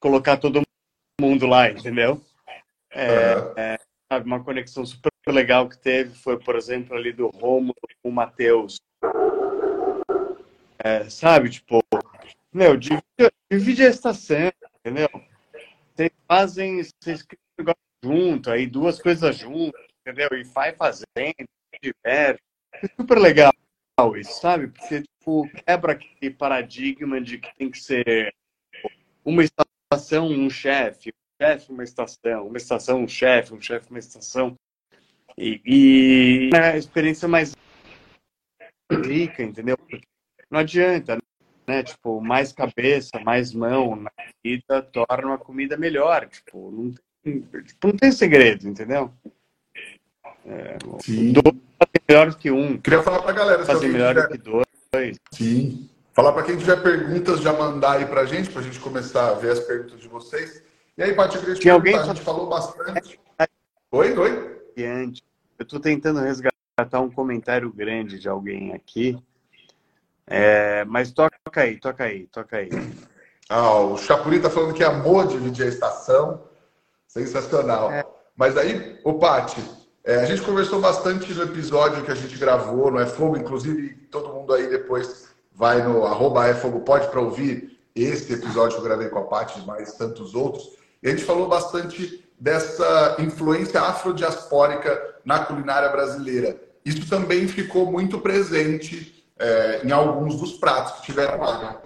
[0.01, 0.63] colocar todo
[1.21, 2.21] mundo lá, entendeu?
[2.91, 3.79] É,
[4.11, 8.13] é, uma conexão super legal que teve foi, por exemplo, ali do Romulo com o
[8.13, 8.81] Matheus.
[10.79, 11.81] É, sabe, tipo,
[12.53, 13.05] meu, divide,
[13.51, 15.09] divide a estação, entendeu?
[15.95, 20.39] Vocês fazem, vocês criam um negócio junto, aí duas coisas juntas, entendeu?
[20.39, 21.05] E vai fazendo,
[21.83, 22.41] diverte.
[22.73, 23.53] É super legal
[24.17, 24.69] isso, sabe?
[24.69, 28.33] Porque, tipo, quebra aquele paradigma de que tem que ser
[29.25, 33.99] uma estação, um chefe, um chefe, uma estação, uma estação, um chefe, um chefe, uma
[33.99, 34.55] estação.
[35.37, 37.55] E, e é a experiência mais
[38.91, 39.77] rica, entendeu?
[39.77, 40.01] Porque
[40.51, 41.19] não adianta,
[41.67, 41.83] né?
[41.83, 46.29] Tipo, mais cabeça, mais mão na comida torna a comida melhor.
[46.29, 49.13] Tipo, não tem, tipo, não tem segredo, entendeu?
[50.49, 51.33] É, Sim.
[51.33, 52.79] Dois fazem melhor que um.
[52.79, 53.65] Queria falar pra galera.
[53.67, 54.29] Fazer melhor tiver...
[54.29, 55.17] que dois.
[55.33, 55.91] Sim.
[56.15, 59.53] Falar para quem tiver perguntas, já mandar aí pra gente, pra gente começar a ver
[59.53, 60.63] as perguntas de vocês.
[60.97, 61.97] E aí, Paty, eu queria te Tinha alguém...
[61.97, 63.21] a gente falou bastante.
[63.93, 64.61] Oi, oi.
[64.77, 69.17] Eu estou tentando resgatar um comentário grande de alguém aqui.
[70.27, 72.71] É, mas toca aí, toca aí, toca aí.
[73.51, 76.45] Ah, o Chapuri está falando que amou dividir a estação.
[77.07, 77.91] Sensacional.
[77.91, 78.05] É.
[78.37, 79.59] Mas aí, o Pati,
[80.09, 83.91] é, a gente conversou bastante no episódio que a gente gravou no É Fogo, inclusive
[84.11, 88.81] todo mundo aí depois vai no arroba é Fogo Pode para ouvir esse episódio que
[88.81, 90.79] eu gravei com a Pati, mais tantos outros.
[91.03, 96.59] E a gente falou bastante dessa influência afrodiaspórica na culinária brasileira.
[96.83, 101.83] Isso também ficou muito presente é, em alguns dos pratos que tiveram lá.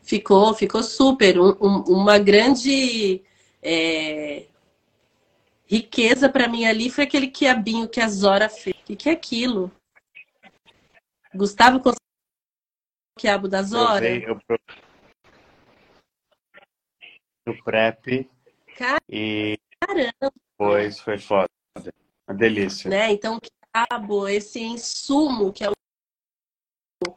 [0.00, 1.38] Ficou, ficou super.
[1.38, 3.22] Um, um, uma grande
[3.62, 4.46] é,
[5.72, 8.76] riqueza para mim ali foi aquele quiabinho que a Zora fez.
[8.76, 9.72] O que, que é aquilo?
[11.34, 11.94] Gustavo o
[13.18, 14.06] quiabo da Zora?
[14.06, 14.58] Eu, eu,
[17.46, 18.30] no prep.
[18.76, 19.00] Caramba.
[19.08, 19.58] E
[20.20, 21.48] depois foi foda.
[22.28, 22.90] Uma delícia.
[22.90, 23.10] Né?
[23.10, 25.72] Então, quiabo, esse insumo que é o.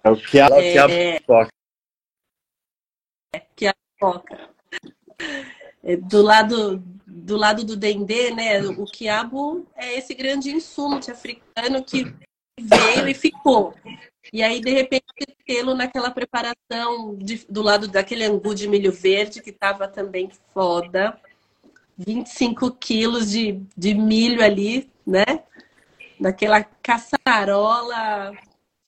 [0.02, 1.50] É o quiabo, é, quiabo é, coca.
[3.34, 4.56] É, quiabo coca.
[5.86, 8.60] É, do lado do lado do dendê, né?
[8.62, 12.13] O quiabo é esse grande insumo africano que
[12.60, 13.74] veio e ficou.
[14.34, 15.06] E aí, de repente,
[15.45, 21.17] tê-lo naquela preparação de, do lado daquele angu de milho verde, que estava também foda.
[21.98, 25.24] 25 quilos de, de milho ali, né?
[26.19, 28.34] naquela caçarola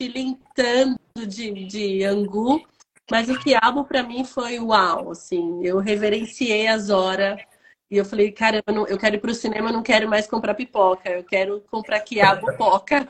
[0.02, 2.66] filintando de, de angu.
[3.10, 7.39] Mas o quiabo para mim foi uau, assim, eu reverenciei as horas
[7.89, 10.28] e eu falei, cara, eu, não, eu quero ir pro cinema, eu não quero mais
[10.28, 13.08] comprar pipoca, eu quero comprar quiabo poca.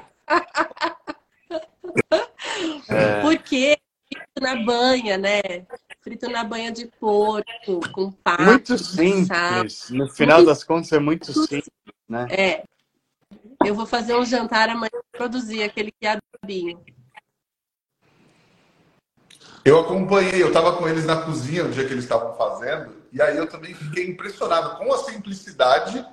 [2.89, 3.21] é.
[3.21, 3.75] Porque
[4.07, 5.41] frito na banha, né?
[6.01, 8.43] Frito na banha de porco, com pato.
[8.43, 9.89] Muito simples.
[9.89, 11.71] No final muito das contas é muito simples,
[12.07, 12.27] né?
[12.29, 12.63] É.
[13.65, 16.79] Eu vou fazer um jantar amanhã produzir aquele quiabinho.
[19.67, 23.21] Eu acompanhei, eu estava com eles na cozinha no dia que eles estavam fazendo, e
[23.21, 26.05] aí eu também fiquei impressionado com a simplicidade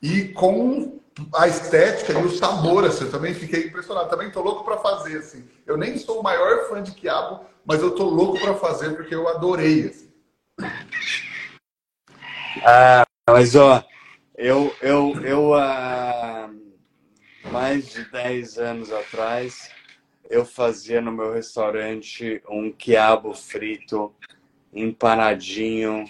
[0.00, 0.98] e com
[1.34, 4.08] a estética e o sabor, assim, eu também fiquei impressionado.
[4.08, 5.46] Também tô louco para fazer, assim.
[5.66, 9.14] Eu nem sou o maior fã de quiabo, mas eu tô louco para fazer porque
[9.14, 10.10] eu adorei, assim.
[12.64, 13.84] Ah, mas ó,
[14.34, 16.48] eu, eu, eu há
[17.52, 19.70] mais de 10 anos atrás,
[20.28, 24.14] eu fazia no meu restaurante um quiabo frito
[24.72, 26.04] empanadinho,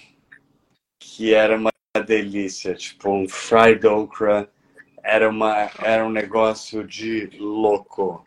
[0.99, 1.71] que era uma
[2.07, 4.51] delícia, tipo um fried okra
[5.05, 8.25] era, uma, era um negócio de louco.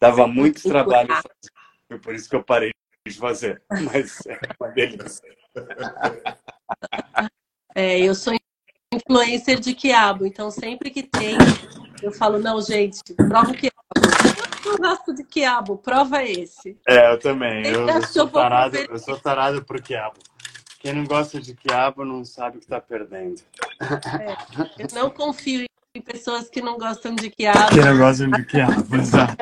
[0.00, 2.72] Dava muito trabalho fazer, por isso que eu parei
[3.06, 5.36] de fazer, mas é uma delícia.
[7.76, 8.32] É, eu sou
[8.92, 11.36] influencer de quiabo, então sempre que tem,
[12.00, 13.73] eu falo, não, gente, prova o quiabo.
[14.64, 16.78] Eu gosto de quiabo, prova esse.
[16.86, 17.66] É, eu também.
[17.66, 20.18] Eu, eu, sou tarado, eu sou tarado por quiabo.
[20.78, 23.40] Quem não gosta de quiabo não sabe o que está perdendo.
[23.80, 27.70] É, eu não confio em pessoas que não gostam de quiabo.
[27.70, 29.36] Que não gostam de quiabo, exato.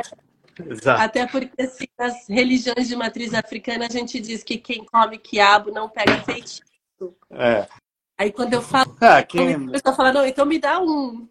[0.66, 1.02] exato.
[1.02, 5.70] Até porque assim, nas religiões de matriz africana a gente diz que quem come quiabo
[5.70, 6.62] não pega feitiço.
[7.30, 7.66] É.
[8.18, 9.54] Aí quando eu falo, ah, quem...
[9.54, 11.28] a pessoa fala, não, então me dá um.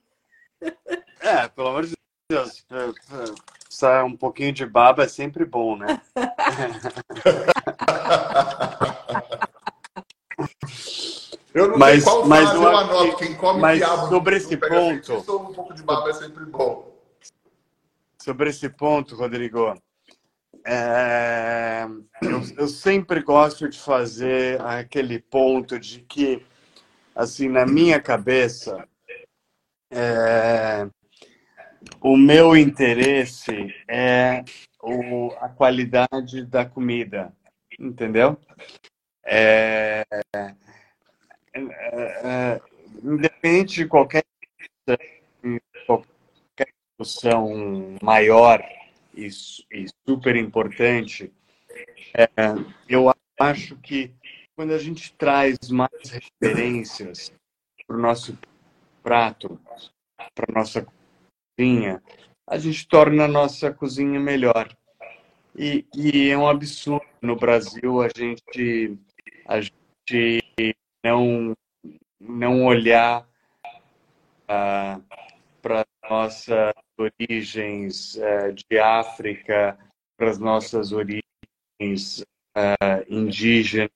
[1.22, 1.94] É, pelo amor de
[2.30, 2.66] Deus.
[3.72, 6.02] Sai um pouquinho de baba é sempre bom, né?
[11.54, 13.18] Eu não mas, sei qual mas frase eu anoto.
[13.18, 16.94] Quem come mas quiabo sobre esse ponto, um pouco de baba é sempre bom.
[18.22, 19.74] Sobre esse ponto, Rodrigo,
[20.66, 21.86] é,
[22.22, 26.46] eu, eu, sempre gosto de fazer aquele ponto de que,
[27.16, 28.86] assim, na minha cabeça,
[29.90, 30.88] é,
[32.00, 34.44] o meu interesse é
[34.82, 37.34] o, a qualidade da comida,
[37.80, 38.38] entendeu?
[39.24, 40.56] É, é,
[41.54, 42.62] é,
[43.04, 44.24] independente de qualquer,
[45.86, 46.68] qualquer
[46.98, 48.64] discussão maior
[49.16, 51.32] e, e super importante,
[52.16, 52.28] é,
[52.88, 54.12] eu acho que
[54.56, 57.32] quando a gente traz mais referências
[57.88, 58.38] para o nosso
[59.02, 59.60] prato,
[60.36, 60.86] para nossa
[61.58, 62.02] cozinha,
[62.48, 64.70] a gente torna a nossa cozinha melhor.
[65.56, 68.98] E, e é um absurdo no Brasil a gente,
[69.46, 70.46] a gente
[71.04, 71.54] não,
[72.20, 73.28] não olhar
[74.44, 75.04] uh,
[75.62, 79.78] para nossas origens uh, de África,
[80.18, 82.24] para as nossas origens
[82.58, 83.90] uh, indígenas,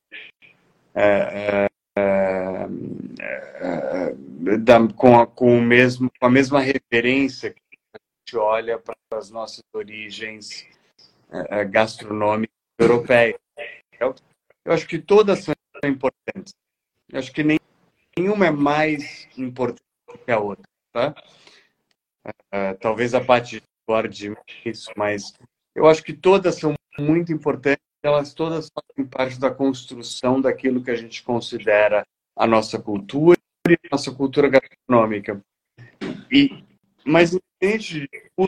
[4.60, 7.60] da, com, a, com, o mesmo, com a mesma referência que
[7.94, 10.66] a gente olha para as nossas origens
[11.70, 13.40] gastronômicas europeias.
[14.00, 14.14] Eu,
[14.64, 16.54] eu acho que todas são importantes.
[17.12, 17.60] Eu acho que nem,
[18.18, 19.82] nenhuma é mais importante
[20.24, 21.16] que a outra, tá?
[22.28, 25.34] Uh, talvez a parte discorde isso, mas
[25.76, 30.90] eu acho que todas são muito importantes, elas todas fazem parte da construção daquilo que
[30.90, 32.06] a gente considera
[32.36, 33.38] a nossa cultura
[33.91, 35.41] nossa cultura gastronômica.
[36.32, 36.63] E,
[37.06, 38.47] mas, entende, o,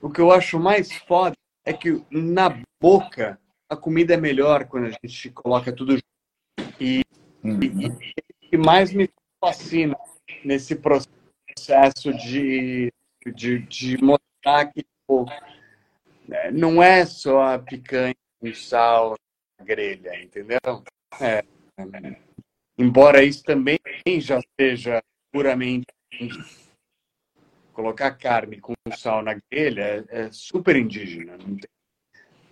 [0.00, 4.86] o que eu acho mais foda é que na boca a comida é melhor quando
[4.86, 6.02] a gente coloca tudo junto.
[6.80, 7.02] E
[7.44, 9.96] e, o que mais me fascina
[10.44, 12.92] nesse processo de,
[13.34, 14.84] de, de mostrar que
[16.28, 19.16] né, não é só a picanha com sal
[19.58, 20.58] na grelha, entendeu?
[21.20, 21.44] É,
[21.76, 22.16] é,
[22.82, 23.78] embora isso também
[24.20, 25.86] já seja puramente
[27.72, 31.70] colocar carne com sal na grelha é, super indígena, não tem,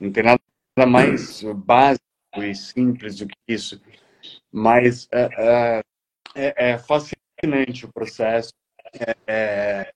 [0.01, 0.41] não tem nada
[0.87, 2.05] mais básico
[2.39, 3.81] e simples do que isso.
[4.51, 5.83] Mas é, é,
[6.35, 8.53] é, é fascinante o processo
[8.95, 9.93] é, é,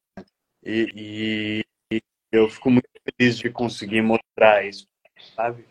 [0.64, 2.88] e, e, eu fico muito
[3.18, 4.86] feliz de conseguir mostrar isso,
[5.36, 5.64] sabe?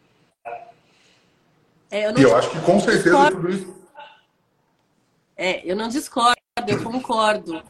[1.91, 3.82] É, eu, eu acho que com certeza tudo isso.
[5.35, 7.63] É, eu não discordo, eu concordo.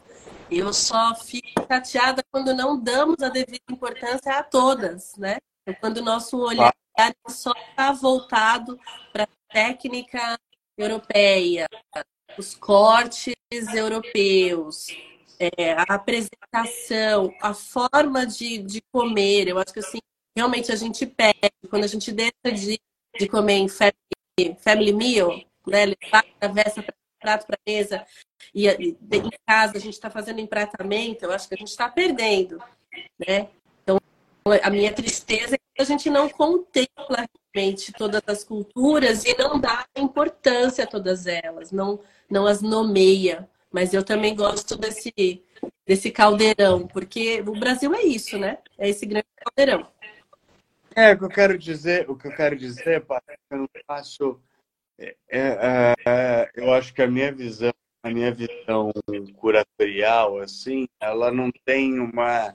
[0.50, 5.38] Eu só fico chateada quando não damos a devida importância a todas, né?
[5.80, 6.74] Quando o nosso olhar
[7.28, 8.78] só está voltado
[9.12, 10.38] para técnica
[10.76, 11.66] europeia,
[12.38, 13.34] os cortes
[13.74, 14.88] europeus,
[15.38, 19.48] é, a apresentação, a forma de, de comer.
[19.48, 19.98] Eu acho que assim,
[20.36, 22.78] realmente a gente pede, quando a gente deixa de,
[23.18, 26.94] de comer em family, family meal, né, levar a travessa para
[27.24, 28.04] prato para mesa
[28.54, 31.88] e, e em casa a gente está fazendo empratamento, eu acho que a gente está
[31.88, 32.62] perdendo,
[33.26, 33.48] né?
[33.82, 33.98] Então,
[34.62, 39.58] a minha tristeza é que a gente não contempla realmente todas as culturas e não
[39.58, 41.98] dá importância a todas elas, não,
[42.28, 43.48] não as nomeia.
[43.72, 45.42] Mas eu também gosto desse,
[45.86, 48.58] desse caldeirão, porque o Brasil é isso, né?
[48.78, 49.88] É esse grande caldeirão.
[50.94, 53.20] É, o que eu quero dizer, o que eu quero dizer, pai,
[53.50, 54.38] eu não faço.
[54.98, 57.72] É, é, é, eu acho que a minha visão,
[58.02, 58.92] a minha visão
[59.36, 62.54] curatorial, assim, ela não tem uma,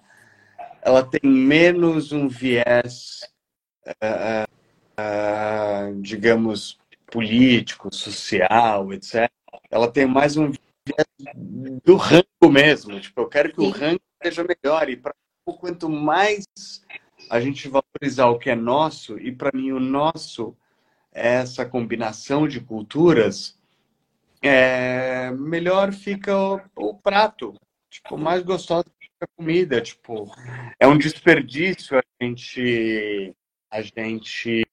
[0.82, 3.22] ela tem menos um viés,
[4.02, 4.46] é,
[4.98, 6.78] é, digamos,
[7.08, 9.30] político, social, etc.
[9.70, 10.60] Ela tem mais um viés
[11.84, 13.00] do rango mesmo.
[13.00, 15.14] Tipo, eu quero que o rango seja melhor e para
[15.60, 16.46] quanto mais
[17.30, 20.56] a gente valorizar o que é nosso, e para mim o nosso
[21.20, 23.58] essa combinação de culturas,
[24.42, 27.56] é, melhor fica o, o, prato,
[27.90, 30.32] tipo, mais gostosa fica a comida, tipo,
[30.80, 33.36] é um desperdício a gente
[33.72, 34.66] a gente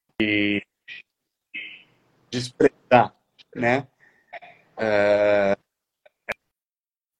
[2.30, 3.14] desprezar,
[3.55, 3.86] né?
[4.78, 5.57] É,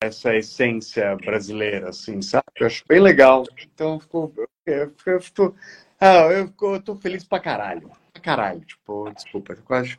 [0.01, 2.45] essa essência brasileira, assim, sabe?
[2.59, 3.45] Eu acho bem legal.
[3.59, 5.57] Então, eu, eu, eu,
[6.01, 7.91] ah, eu, eu tô feliz pra caralho.
[8.17, 9.95] Pra caralho, tipo, desculpa, eu quase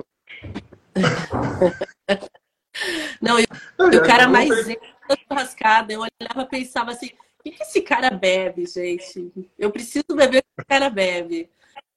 [3.21, 3.45] Não, eu,
[3.77, 4.49] o cara mais
[5.31, 9.31] rascada, eu olhava e pensava assim, o que, que esse cara bebe, gente?
[9.57, 11.49] Eu preciso beber o que esse cara bebe.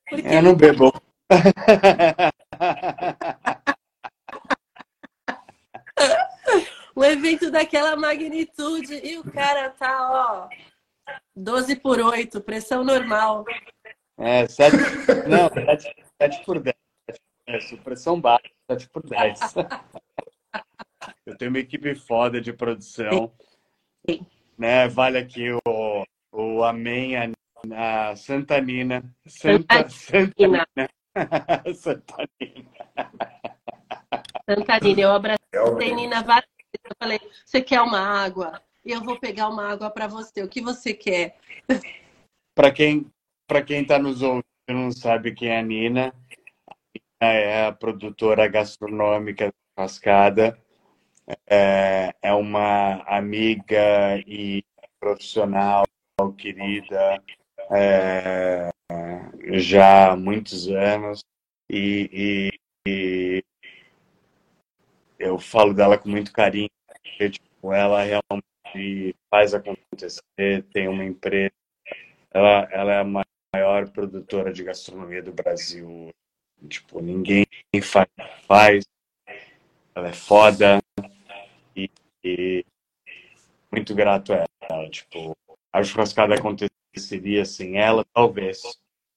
[0.09, 0.29] Porque...
[0.29, 0.93] Eu não bebo.
[6.97, 10.49] um evento daquela magnitude e o cara tá, ó,
[11.35, 13.47] 12 por 8, pressão normal.
[14.19, 14.77] É, 7,
[15.27, 16.77] não, 7, 7 por 10.
[17.47, 19.41] É, pressão baixa, 7 por 10.
[21.25, 23.33] Eu tenho uma equipe foda de produção.
[24.09, 24.27] Sim.
[24.59, 24.87] Né?
[24.89, 27.31] Vale aqui o, o Amém, a,
[28.11, 29.03] a Santa Nina.
[29.27, 30.67] Santa, Santa Nina.
[31.75, 32.71] Santa Nina.
[34.49, 36.85] Santa Nina, eu abracei Nina várias vezes.
[36.85, 38.61] Eu falei, você quer uma água?
[38.85, 40.43] e eu vou pegar uma água para você.
[40.43, 41.37] O que você quer?
[42.55, 43.07] Para quem
[43.47, 44.45] para quem está nos ouvindo
[44.75, 46.15] não sabe quem é a Nina,
[46.67, 50.59] a Nina é a produtora gastronômica Cascada.
[51.47, 54.65] É, é uma amiga e
[54.99, 55.85] profissional
[56.37, 57.23] querida
[57.71, 58.71] é,
[59.53, 61.25] já há muitos anos
[61.69, 62.51] e,
[62.87, 63.45] e, e,
[65.19, 71.53] eu falo dela com muito carinho porque tipo, ela realmente faz acontecer, tem uma empresa.
[72.31, 73.05] Ela, ela é a
[73.55, 76.11] maior produtora de gastronomia do Brasil.
[76.69, 77.47] Tipo, ninguém
[77.83, 78.09] faz.
[78.47, 78.85] faz.
[79.95, 80.81] Ela é foda.
[81.75, 81.91] E,
[82.25, 82.65] e
[83.73, 84.91] muito grato a ela.
[84.91, 85.37] Tipo,
[85.73, 88.63] a churrascada aconteceria sem ela, talvez.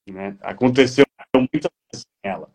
[0.09, 0.37] Né?
[0.41, 1.05] Aconteceu
[1.35, 2.49] muitas vezes sem ela.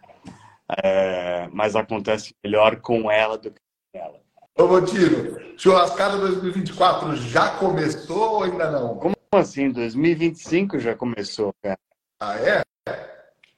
[0.82, 3.60] É, mas acontece melhor com ela do que
[3.92, 4.20] sem ela.
[4.56, 8.96] Ô, Botino, churrascada 2024 já começou ou ainda não?
[8.96, 9.70] Como assim?
[9.70, 11.78] 2025 já começou, cara.
[12.20, 12.62] Ah, é?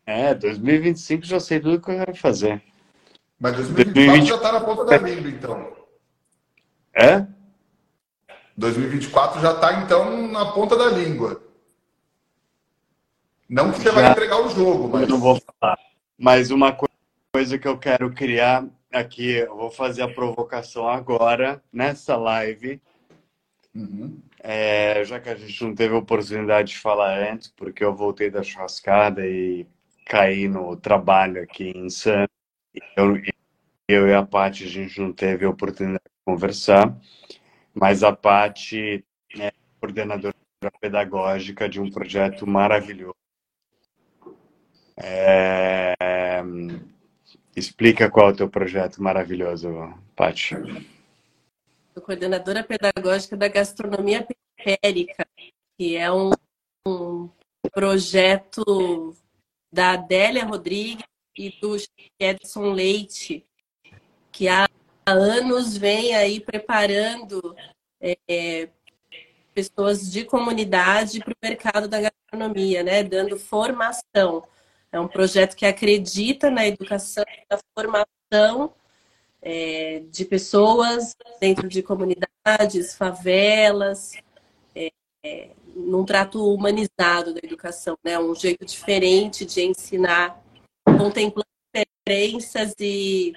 [0.06, 2.62] É, 2025 já sei tudo que eu quero fazer.
[3.38, 4.28] Mas 2024 2020...
[4.28, 5.72] já está na ponta da língua, então.
[6.92, 7.26] É?
[8.56, 11.42] 2024 já está, então, na ponta da língua.
[13.48, 13.92] Não que você já...
[13.92, 15.02] vai entregar o jogo, mas.
[15.02, 15.78] Eu não vou falar.
[16.18, 16.76] Mas uma
[17.32, 22.80] coisa que eu quero criar aqui, eu vou fazer a provocação agora, nessa live.
[23.74, 24.20] Uhum.
[24.40, 28.42] É, já que a gente não teve oportunidade de falar antes, porque eu voltei da
[28.42, 29.66] churrascada e
[30.06, 32.34] caí no trabalho aqui em Santos.
[32.96, 33.20] Eu,
[33.88, 36.96] eu e a Paty, a gente não teve oportunidade de conversar,
[37.74, 39.04] mas a Paty
[39.38, 40.34] é coordenadora
[40.80, 43.14] pedagógica de um projeto maravilhoso.
[44.96, 45.94] É,
[47.54, 50.54] Explica qual é o teu projeto maravilhoso, Paty.
[52.00, 54.26] Sou coordenadora pedagógica da gastronomia
[54.56, 55.26] periférica,
[55.76, 56.30] que é um,
[56.86, 57.28] um
[57.70, 59.14] projeto
[59.70, 61.04] da Adélia Rodrigues
[61.36, 61.76] e do
[62.18, 63.44] Edson Leite,
[64.32, 64.66] que há
[65.04, 67.54] anos vem aí preparando
[68.00, 68.70] é,
[69.52, 73.02] pessoas de comunidade para o mercado da gastronomia, né?
[73.02, 74.42] Dando formação.
[74.90, 78.74] É um projeto que acredita na educação, na formação
[79.42, 84.12] é, de pessoas dentro de comunidades, favelas,
[84.74, 84.90] é,
[85.24, 88.18] é, num trato humanizado da educação, né?
[88.18, 90.42] Um jeito diferente de ensinar,
[90.84, 93.34] contemplando diferenças e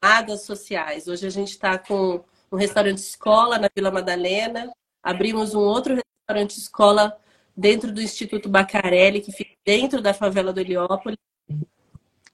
[0.00, 1.06] camadas sociais.
[1.08, 4.72] Hoje a gente está com um restaurante escola na Vila Madalena,
[5.02, 7.16] abrimos um outro restaurante escola
[7.56, 11.18] dentro do Instituto Bacarelli, que fica dentro da favela do Heliópolis.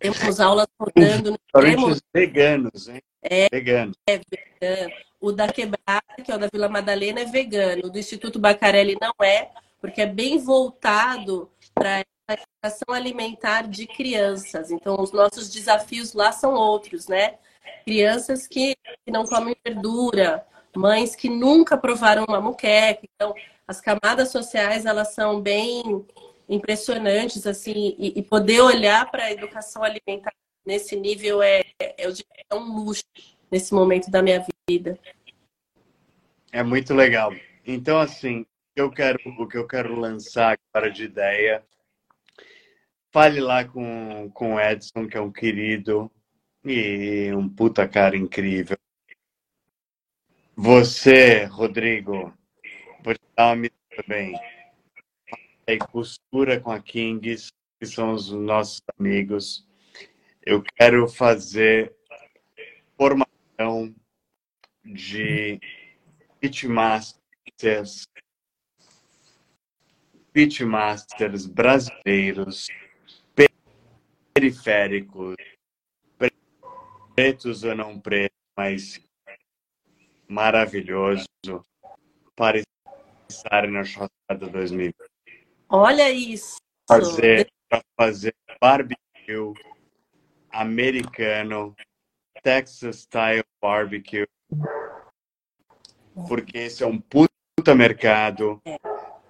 [0.05, 3.01] Temos aulas rodando no Restaurantes veganos, hein?
[3.23, 3.93] É, vegano.
[4.07, 4.21] é
[4.61, 4.93] vegano.
[5.19, 7.87] O da Quebrada, que é o da Vila Madalena, é vegano.
[7.87, 9.49] O do Instituto Bacarelli não é,
[9.81, 14.71] porque é bem voltado para a educação alimentar de crianças.
[14.71, 17.37] Então, os nossos desafios lá são outros, né?
[17.87, 18.77] Crianças que
[19.09, 20.47] não comem verdura,
[20.77, 23.01] mães que nunca provaram uma muqueca.
[23.15, 23.35] Então,
[23.67, 26.05] as camadas sociais, elas são bem
[26.49, 30.33] impressionantes, assim, e, e poder olhar para a educação alimentar
[30.65, 32.07] nesse nível é, é,
[32.51, 33.05] é um luxo
[33.51, 34.99] nesse momento da minha vida.
[36.53, 37.33] É muito legal.
[37.67, 41.65] Então, assim, eu quero, o que eu quero lançar agora de ideia,
[43.13, 46.11] fale lá com, com o Edson, que é um querido
[46.65, 48.77] e um puta cara incrível.
[50.57, 52.33] Você, Rodrigo,
[53.03, 54.35] vou te dar uma também.
[55.67, 57.49] Aí, costura com a Kings,
[57.81, 59.67] que são os nossos amigos.
[60.43, 61.95] Eu quero fazer
[62.99, 63.95] formação
[64.85, 65.59] de
[66.39, 68.07] pitmasters,
[70.35, 72.67] pitmasters brasileiros,
[74.35, 75.37] periféricos,
[77.15, 79.01] pretos ou não pretos, mas
[80.29, 81.27] maravilhoso
[82.37, 82.63] para
[83.31, 85.14] estar na churrascada 2020.
[85.77, 86.55] Olha isso!
[86.89, 89.53] Fazer, para fazer barbecue
[90.53, 91.75] americano,
[92.45, 94.25] Texas Style Barbecue,
[96.29, 98.63] porque esse é um puta mercado,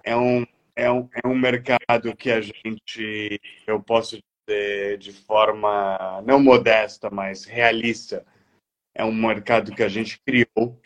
[0.03, 6.21] é um, é um, é um mercado que a gente, eu posso dizer de forma
[6.27, 8.23] não modesta, mas realista,
[8.93, 10.79] é um mercado que a gente criou,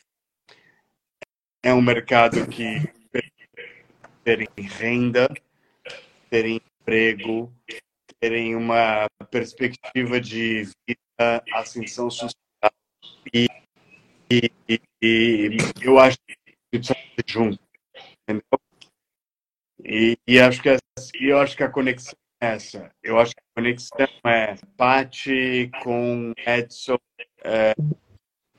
[1.62, 2.90] é um mercado que
[4.24, 5.28] terem renda,
[6.30, 7.54] terem emprego,
[8.20, 12.72] terem uma perspectiva de vida, ascensão social.
[13.34, 13.48] E,
[14.32, 14.52] e,
[15.02, 16.36] e eu acho que
[16.72, 17.60] precisa ser junto.
[18.24, 18.44] Entendeu?
[19.84, 20.70] E, e, acho que,
[21.20, 22.92] eu acho que a conexão é essa.
[23.02, 26.98] Eu acho que a conexão é Pati com Edson,
[27.44, 27.74] é,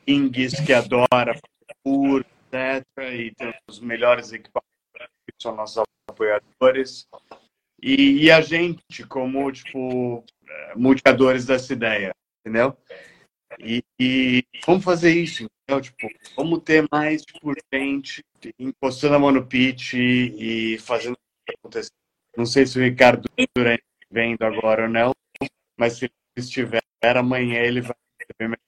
[0.07, 1.39] Ings, que adora
[1.85, 2.85] por etc.
[3.13, 4.67] E tem os melhores equipamentos
[5.27, 7.07] que são nossos apoiadores.
[7.83, 12.77] E, e a gente, como, tipo, é, multiplicadores dessa ideia, entendeu?
[13.59, 15.83] E, e, vamos fazer isso, entendeu?
[15.83, 18.23] Tipo, vamos ter mais tipo, gente
[18.59, 21.17] encostando a mão no pitch e, fazendo
[21.49, 21.91] acontecer.
[22.37, 25.13] Não sei se o Ricardo Durante vendo agora ou não,
[25.79, 28.59] mas se ele estiver amanhã, ele vai receber minha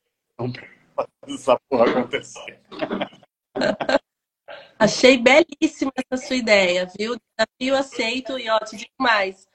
[1.29, 2.61] essa porra acontecer.
[4.83, 7.17] Achei belíssima essa sua ideia, viu?
[7.17, 9.47] Desafio aceito e ó, te digo mais.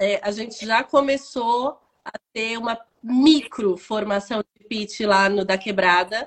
[0.00, 5.56] É, a gente já começou a ter uma micro formação de pitch lá no da
[5.56, 6.26] Quebrada.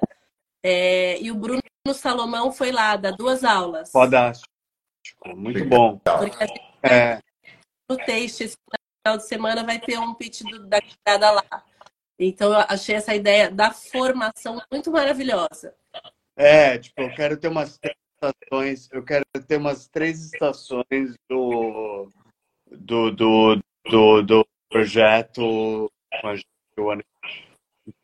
[0.64, 1.62] É, e o Bruno
[1.94, 3.92] Salomão foi lá, dar duas aulas.
[3.92, 4.48] Fantástico.
[5.36, 5.98] Muito bom.
[5.98, 7.20] Porque a gente é.
[7.90, 8.56] no texto esse
[9.04, 11.66] final de semana vai ter um pitch do, da Quebrada lá.
[12.18, 15.76] Então eu achei essa ideia da formação muito maravilhosa.
[16.34, 17.78] É, tipo, eu quero ter umas
[18.22, 22.10] estações, eu quero ter umas três estações do,
[22.70, 25.92] do, do, do, do projeto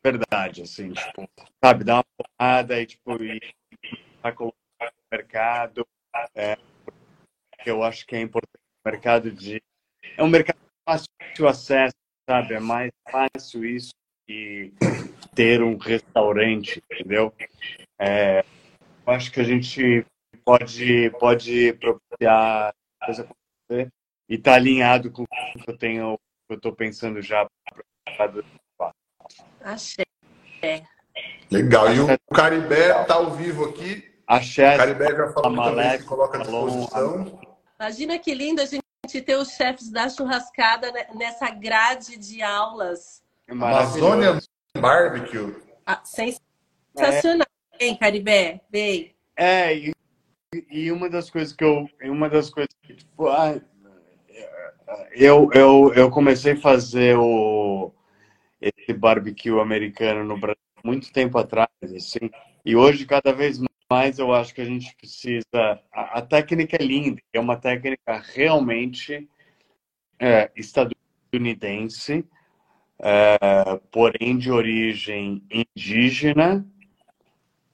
[0.04, 1.28] verdade, assim, tipo,
[1.62, 3.12] sabe, dar uma porrada e, tipo,
[4.22, 5.86] a colocar no mercado,
[6.34, 6.56] é,
[7.62, 9.62] que eu acho que é importante, o mercado de,
[10.16, 11.94] é um mercado fácil de acesso,
[12.28, 13.92] sabe, é mais fácil isso
[14.26, 14.72] que
[15.34, 17.34] ter um restaurante, entendeu?
[17.98, 18.44] É,
[19.06, 20.04] acho que a gente
[20.44, 22.74] pode, pode propiciar
[23.04, 23.92] coisa acontecer
[24.28, 27.46] e tá alinhado com o que eu tenho, que eu estou pensando já
[28.16, 28.32] para
[29.62, 30.04] Achei.
[31.50, 31.94] Legal.
[31.94, 34.12] E o Caribé está ao vivo aqui.
[34.26, 37.40] Axé, o Caribé já falou também, se coloca à disposição.
[37.78, 43.22] Imagina que lindo a gente ter os chefes da churrascada nessa grade de aulas.
[43.48, 44.38] Amazônia
[44.78, 45.54] Barbecue.
[45.84, 47.46] Ah, sensacional.
[47.78, 47.84] É.
[47.84, 49.14] Vem, Caribé, vem.
[49.36, 49.92] É, e,
[50.70, 51.88] e, uma das coisas que eu.
[52.04, 53.60] Uma das coisas que, tipo, ah,
[55.12, 57.92] eu, eu, eu comecei a fazer o,
[58.60, 62.30] esse barbecue americano no Brasil muito tempo atrás, assim,
[62.64, 63.58] e hoje, cada vez
[63.90, 65.44] mais, eu acho que a gente precisa.
[65.92, 69.28] A, a técnica é linda, é uma técnica realmente
[70.18, 72.24] é, estadunidense
[73.00, 76.66] uh, porém de origem indígena,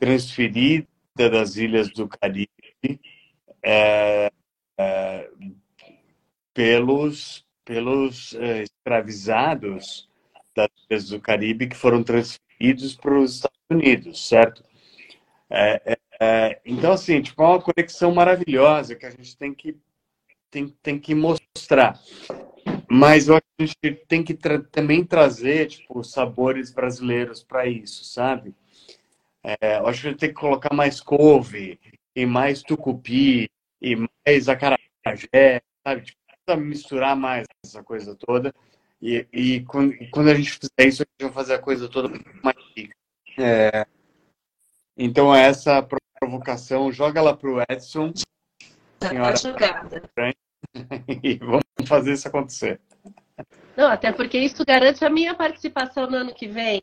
[0.01, 2.51] transferida das ilhas do Caribe
[3.65, 4.33] uh,
[4.81, 5.55] uh,
[6.53, 10.09] pelos, pelos escravizados
[10.57, 14.65] das ilhas do Caribe que foram transferidos para os Estados Unidos, certo?
[15.49, 19.77] É, é, é, então, assim, tipo, é uma conexão maravilhosa que a gente tem que,
[20.51, 22.01] tem, tem que mostrar.
[22.89, 27.67] Mas eu acho que a gente tem que tra também trazer, tipo, sabores brasileiros para
[27.67, 28.55] isso, sabe?
[29.43, 31.79] É, eu acho que a gente tem que colocar mais couve,
[32.15, 36.03] e mais tucupi, e mais acarajé, sabe?
[36.03, 36.21] Tipo,
[36.57, 38.53] misturar mais essa coisa toda.
[39.01, 41.89] E, e, quando, e, quando, a gente fizer isso, a gente vai fazer a coisa
[41.89, 42.09] toda
[42.43, 42.95] mais rica.
[43.39, 43.87] É,
[44.97, 45.87] então, essa
[46.19, 48.13] provocação, joga lá para o Edson.
[48.99, 50.03] Tá senhora jogada.
[51.25, 52.81] E vamos fazer isso acontecer.
[53.77, 56.83] Não, até porque isso garante a minha participação no ano que vem.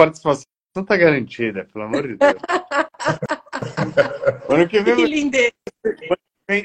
[0.00, 0.46] Participação
[0.78, 2.32] está garantida, pelo amor de Deus.
[4.48, 4.96] ano que vem.
[4.96, 5.52] Que lindeza.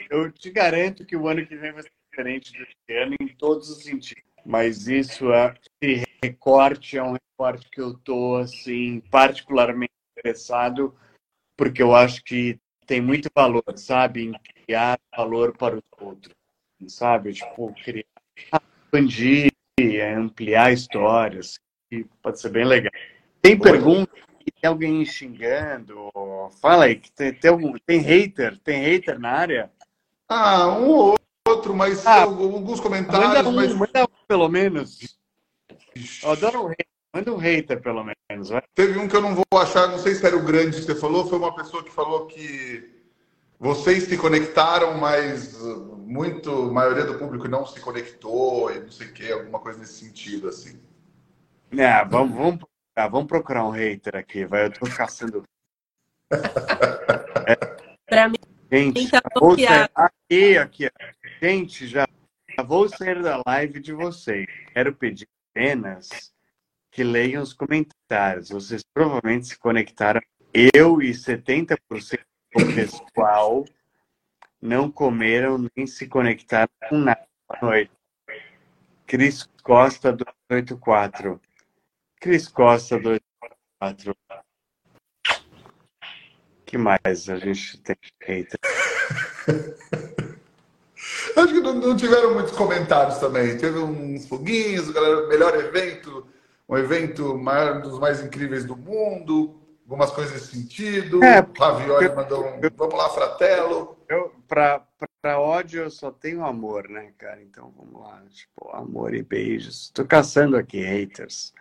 [0.09, 3.69] Eu te garanto que o ano que vem vai ser diferente desse ano em todos
[3.69, 4.23] os sentidos.
[4.45, 10.95] Mas isso é esse recorte é um recorte que eu tô assim particularmente interessado
[11.57, 12.57] porque eu acho que
[12.87, 14.31] tem muito valor, sabe, em
[14.63, 16.33] criar valor para os outros,
[16.87, 18.05] sabe, tipo criar,
[18.37, 19.51] expandir,
[20.17, 21.59] ampliar histórias,
[21.89, 22.93] que pode ser bem legal.
[23.45, 24.11] Tem pergunta?
[24.59, 26.09] Tem alguém xingando?
[26.59, 28.57] Fala aí, tem, tem, algum, tem hater?
[28.59, 29.71] Tem hater na área?
[30.27, 33.27] Ah, um ou outro, mas ah, alguns comentários.
[33.27, 33.73] Manda um, mas...
[33.73, 35.19] manda um, pelo menos.
[36.23, 36.87] Adoro um hater.
[37.13, 38.49] Manda um hater, pelo menos.
[38.49, 38.63] Vai.
[38.73, 40.95] Teve um que eu não vou achar, não sei se era o grande que você
[40.95, 42.91] falou, foi uma pessoa que falou que
[43.59, 45.55] vocês se conectaram, mas
[45.99, 49.77] muito, a maioria do público não se conectou e não sei o que, alguma coisa
[49.77, 50.79] nesse sentido, assim.
[51.71, 52.65] É, vamos, vamos,
[52.95, 54.65] procurar, vamos procurar um hater aqui, vai.
[54.65, 55.43] Eu tô caçando.
[57.47, 57.55] é.
[58.05, 58.37] Pra mim,
[58.71, 59.89] Gente, tá vou sair...
[59.93, 60.91] aqui, aqui.
[61.41, 62.07] Gente, já
[62.65, 64.47] vou sair da live de vocês.
[64.73, 66.33] Quero pedir apenas
[66.91, 68.49] que leiam os comentários.
[68.49, 70.21] Vocês provavelmente se conectaram.
[70.53, 71.77] Eu e 70%
[72.55, 73.65] do pessoal
[74.61, 77.91] não comeram nem se conectaram com nada à noite.
[79.05, 81.39] Cris Costa 284.
[82.25, 84.15] Cris Costa 284
[86.65, 88.57] que mais a gente tem feito?
[91.37, 93.55] Acho que não, não, tiveram muitos comentários também.
[93.59, 96.25] Teve uns foguinhos, galera, melhor evento,
[96.67, 101.23] um evento maior, um dos mais incríveis do mundo, algumas coisas nesse sentido.
[101.23, 102.59] É, o Ravioli eu, mandou um.
[102.75, 103.99] Vamos lá, Fratelo.
[104.47, 104.81] Para
[105.39, 107.39] ódio eu só tenho amor, né, cara?
[107.43, 108.19] Então vamos lá.
[108.31, 109.91] Tipo, amor e beijos.
[109.91, 111.53] Tô caçando aqui haters.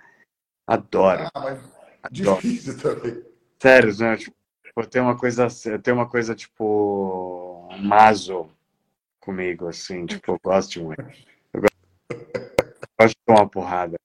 [0.67, 1.29] Adoro.
[1.35, 1.59] Ah, mas
[2.03, 2.41] Adoro.
[2.41, 3.23] difícil também.
[3.61, 4.17] Sério, né?
[4.17, 4.37] Tipo,
[4.77, 8.51] eu tenho uma coisa, eu tenho uma coisa tipo maso
[9.21, 11.03] comigo, assim, tipo, eu gosto muito.
[11.53, 11.77] Eu gosto,
[12.11, 13.97] eu gosto de uma porrada.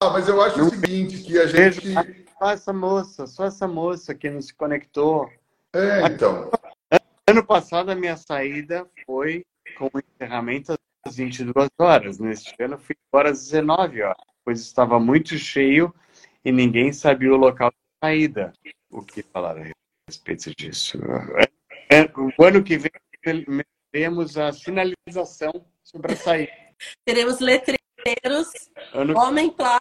[0.00, 1.92] Ah, mas eu acho não o seguinte, que a gente.
[2.38, 5.28] Só essa moça, só essa moça que não se conectou.
[5.72, 6.50] É, então.
[7.28, 9.44] Ano passado a minha saída foi
[9.76, 10.77] com o encerramento
[11.08, 12.18] às 22 horas.
[12.18, 15.94] Neste ano fui embora às 19 horas, pois estava muito cheio
[16.44, 18.52] e ninguém sabia o local de saída.
[18.90, 19.72] O que falar a
[20.08, 20.98] respeito disso?
[21.90, 22.90] É, é, o ano que vem
[23.92, 25.52] teremos a sinalização
[25.82, 26.52] sobre a saída.
[27.04, 28.48] Teremos letreiros,
[28.92, 29.18] ano...
[29.18, 29.80] homem placa.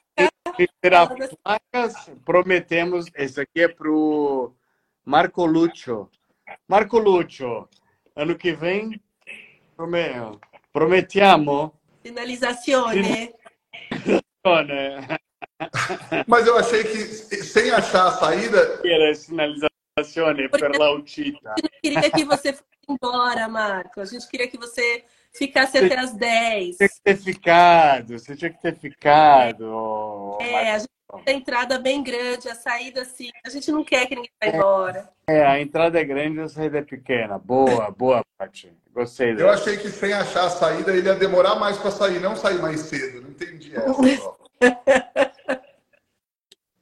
[0.82, 3.06] Terá placas, prometemos.
[3.14, 4.56] Esse aqui é para o
[5.06, 6.10] Marco Lúcio.
[6.68, 7.68] Marco Lúcio,
[8.16, 9.00] ano que vem,
[10.78, 11.74] prometiamo.
[12.06, 13.34] Sinalizazione.
[14.04, 15.18] Sinalizazione.
[16.28, 18.80] Mas eu achei que, sem achar a saída.
[18.86, 19.70] Era sinalização
[20.52, 21.54] per la uscita.
[21.54, 24.00] A gente queria que você fosse embora, Marco.
[24.00, 25.04] A gente queria que você
[25.34, 26.78] ficasse até as 10.
[26.78, 30.38] Tinha que ter ficado, você tinha que ter ficado.
[30.40, 33.30] É, a gente a entrada bem grande, a saída assim.
[33.46, 35.10] A gente não quer que ninguém vá embora.
[35.28, 37.38] É, a entrada é grande e a saída é pequena.
[37.38, 38.74] Boa, boa, Paty.
[38.94, 39.36] Gostei.
[39.36, 39.50] Dela.
[39.50, 42.60] Eu achei que sem achar a saída ele ia demorar mais para sair, não sair
[42.60, 43.22] mais cedo.
[43.22, 44.38] Não entendi essa.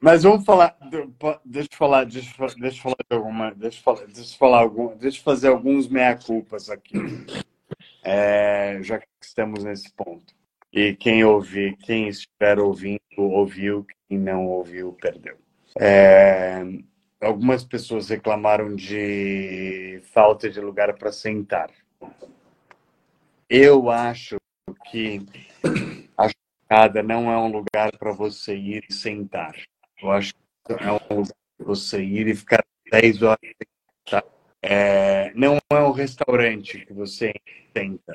[0.06, 0.78] Mas vamos falar,
[1.44, 4.38] deixa eu falar, deixa eu, deixa eu falar de alguma, deixa eu falar, deixa eu
[4.38, 7.00] falar algum, deixa eu fazer alguns meia culpas aqui,
[8.04, 10.36] é, já que estamos nesse ponto.
[10.76, 15.38] E quem ouvir, quem estiver ouvindo, ouviu, quem não ouviu, perdeu.
[15.80, 16.62] É,
[17.22, 21.72] algumas pessoas reclamaram de falta de lugar para sentar.
[23.50, 24.36] eu acho
[24.92, 25.26] que
[26.18, 29.56] a chocada não é um lugar para você ir e sentar.
[30.04, 33.40] Eu acho que é um lugar para você ir e ficar 10 horas
[34.06, 34.26] sentar.
[34.62, 37.34] É, não é um restaurante que você
[37.74, 38.14] senta.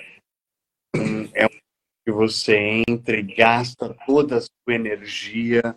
[1.33, 1.70] É um
[2.11, 5.77] que você entra e gasta toda a sua energia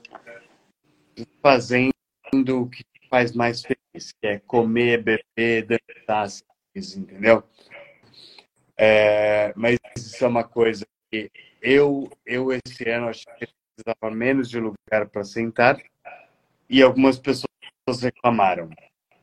[1.42, 1.94] fazendo
[2.50, 5.68] o que faz mais feliz, que é comer, beber,
[6.08, 6.44] dançar,
[6.76, 7.44] entendeu?
[8.76, 11.30] É, mas isso é uma coisa que
[11.62, 15.80] eu, eu esse ano achei que precisava menos de lugar para sentar
[16.68, 17.46] e algumas pessoas
[18.02, 18.72] reclamaram.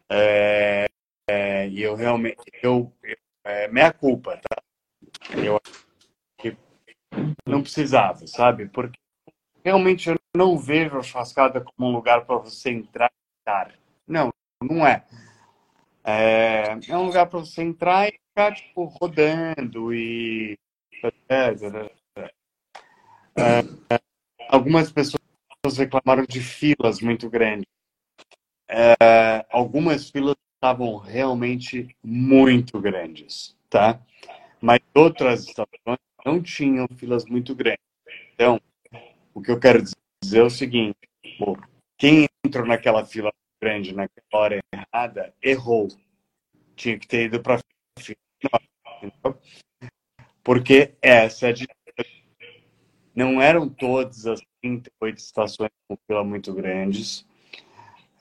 [0.09, 0.87] É,
[1.29, 2.93] é, e eu realmente, eu,
[3.45, 4.63] é, minha culpa, tá?
[5.37, 5.90] Eu que
[7.47, 8.67] não precisava, sabe?
[8.67, 8.99] Porque
[9.65, 13.75] realmente eu não vejo a churrascada como um lugar para você entrar e estar.
[14.07, 15.05] Não, não é.
[16.05, 20.59] É, é um lugar para você entrar e ficar tipo, rodando e.
[23.37, 24.01] É,
[24.49, 25.21] algumas pessoas
[25.77, 27.67] reclamaram de filas muito grandes.
[28.69, 34.01] É, algumas filas estavam realmente muito grandes, tá?
[34.61, 37.85] Mas outras estações não tinham filas muito grandes.
[38.35, 38.61] Então,
[39.35, 39.83] o que eu quero
[40.23, 40.97] dizer é o seguinte:
[41.99, 45.89] quem entrou naquela fila grande naquela hora errada errou.
[46.75, 49.39] Tinha que ter ido para a fila
[50.43, 51.67] porque essa é de...
[53.15, 57.27] não eram todas as 38 estações com fila muito grandes.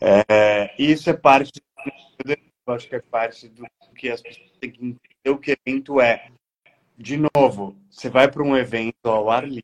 [0.01, 1.51] É, isso é parte,
[2.25, 5.99] eu acho que é parte do que as pessoas têm que entender o que evento
[5.99, 6.31] é.
[6.99, 9.63] De novo, você vai para um evento ao ar livre,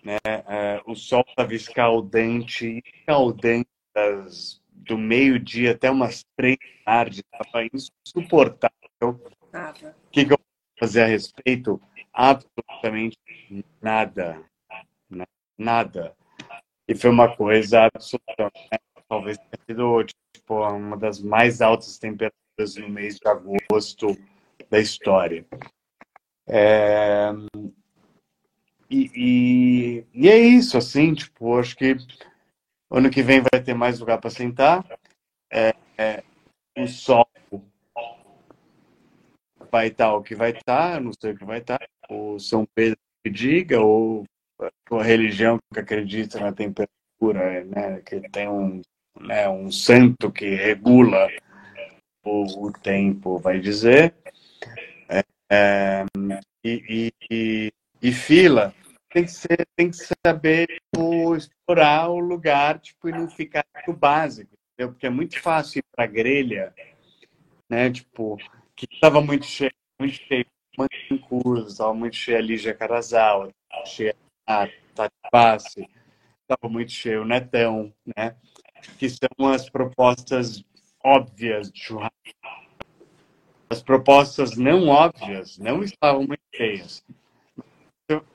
[0.00, 0.18] né?
[0.24, 7.66] É, o sol estava escaldante, escaldante das, do meio-dia até umas três da tarde, estava
[7.74, 8.70] insuportável.
[9.02, 10.38] O que, que eu
[10.78, 11.82] fazer a respeito?
[12.12, 13.18] Absolutamente
[13.82, 14.40] nada.
[15.58, 16.14] Nada.
[16.86, 18.68] E foi uma coisa absolutamente.
[18.70, 18.78] Né?
[19.08, 24.16] Talvez tenha sido tipo, uma das mais altas temperaturas no mês de agosto
[24.70, 25.44] da história.
[26.48, 27.30] É...
[28.90, 31.94] E, e, e, é isso, assim, tipo, acho que
[32.90, 34.84] ano que vem vai ter mais lugar para sentar.
[35.50, 36.22] É, é,
[36.76, 37.28] o sol
[39.70, 42.98] vai estar o que vai estar, não sei o que vai estar, o São Pedro
[43.22, 44.24] que diga, ou
[44.90, 48.80] a religião que acredita na temperatura, né, que tem um,
[49.20, 51.28] né, um santo que regula
[52.24, 54.14] o, o tempo, vai dizer.
[55.50, 56.04] É,
[56.62, 57.72] e, e,
[58.02, 58.74] e, fila
[59.10, 59.96] tem que, ser, tem que
[60.26, 64.92] saber tipo, explorar o lugar tipo, e não ficar no básico, entendeu?
[64.92, 66.74] porque é muito fácil ir para grelha,
[67.68, 67.90] né?
[67.90, 68.36] Tipo,
[68.76, 70.46] que estava muito cheio, muito cheio,
[71.10, 73.50] Mancuso, estava muito cheio ali Jacarazawa,
[73.84, 74.14] cheio
[74.46, 75.88] a Tati Passe,
[76.42, 78.36] estava muito cheio Netão, né?
[78.98, 80.62] Que são as propostas
[81.02, 81.82] óbvias de.
[83.70, 87.04] As propostas não óbvias não estavam muito cheias.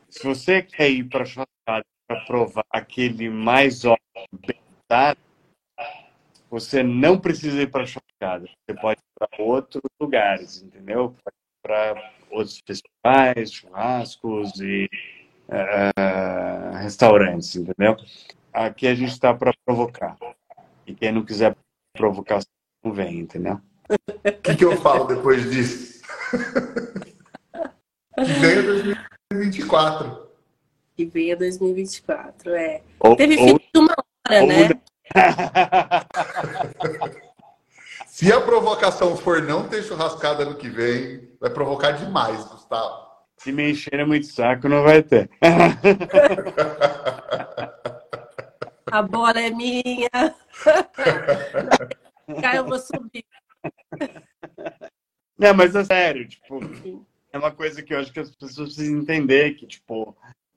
[0.09, 3.99] Se você quer ir para a churrascada para provar aquele mais óbvio,
[4.45, 4.59] bem
[6.53, 8.45] você não precisa ir para a churrascada.
[8.45, 11.15] Você pode ir para outros lugares, entendeu?
[11.63, 14.88] Para outros festivais, churrascos e
[15.47, 17.97] uh, restaurantes, entendeu?
[18.53, 20.15] Aqui a gente está para provocar.
[20.86, 21.55] E quem não quiser
[21.97, 22.41] provocar,
[22.84, 23.59] não vem, entendeu?
[23.93, 26.01] O que, que eu falo depois disso?
[28.15, 30.27] que venha 2024.
[30.95, 32.81] Que venha 2024, é.
[32.99, 33.95] Ou, Teve ou, uma
[34.27, 34.69] hora, ou, né?
[38.07, 43.11] Se a provocação for não ter churrascada no que vem, vai provocar demais, Gustavo.
[43.37, 45.27] Se me encher muito saco, não vai ter.
[48.91, 50.09] a bola é minha.
[52.39, 53.25] Cara, eu vou subir.
[55.43, 56.57] Não, mas é sério, tipo,
[57.33, 60.15] é uma coisa que eu acho que as pessoas precisam entender, que, tipo,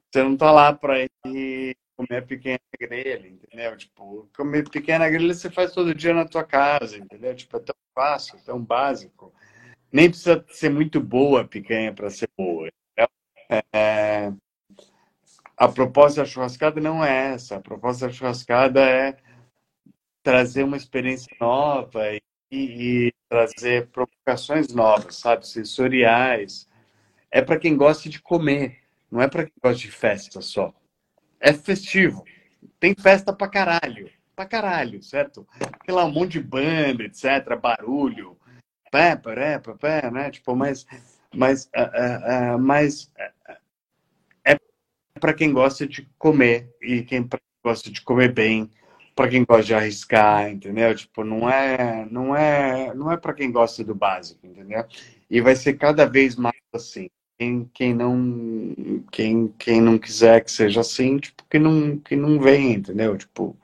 [0.09, 3.77] você não tá lá pra ir comer pequena grelha, entendeu?
[3.77, 7.35] Tipo, comer pequena grelha você faz todo dia na tua casa, entendeu?
[7.35, 9.35] Tipo, é tão fácil, tão básico.
[9.91, 12.71] Nem precisa ser muito boa a picanha para ser boa.
[13.73, 14.33] É...
[15.57, 17.57] A proposta da churrascada não é essa.
[17.57, 19.17] A proposta da churrascada é
[20.23, 22.21] trazer uma experiência nova e,
[22.57, 25.47] e trazer provocações novas, sabe?
[25.47, 26.69] Sensoriais.
[27.31, 28.79] É para quem gosta de comer,
[29.11, 30.73] não é para quem gosta de festa só
[31.41, 32.25] é festivo.
[32.81, 34.11] Tem festa pra caralho.
[34.35, 35.47] Pra caralho, certo?
[35.89, 38.37] Lá um monte de banda, etc., barulho,
[38.91, 40.31] pé, pé, pé, né?
[40.31, 40.87] Tipo, mas,
[41.35, 43.11] Mas, uh, uh, mas
[44.45, 44.57] é
[45.19, 47.27] para quem gosta de comer e quem
[47.65, 48.71] gosta de comer bem,
[49.17, 50.95] para quem gosta de arriscar, entendeu?
[50.95, 54.85] Tipo, não é, não é, não é para quem gosta do básico, entendeu?
[55.31, 57.09] E vai ser cada vez mais assim.
[57.39, 62.39] Quem, quem não quem, quem não quiser que seja assim, tipo, que não que não
[62.39, 63.17] vem, entendeu?
[63.17, 63.57] Tipo,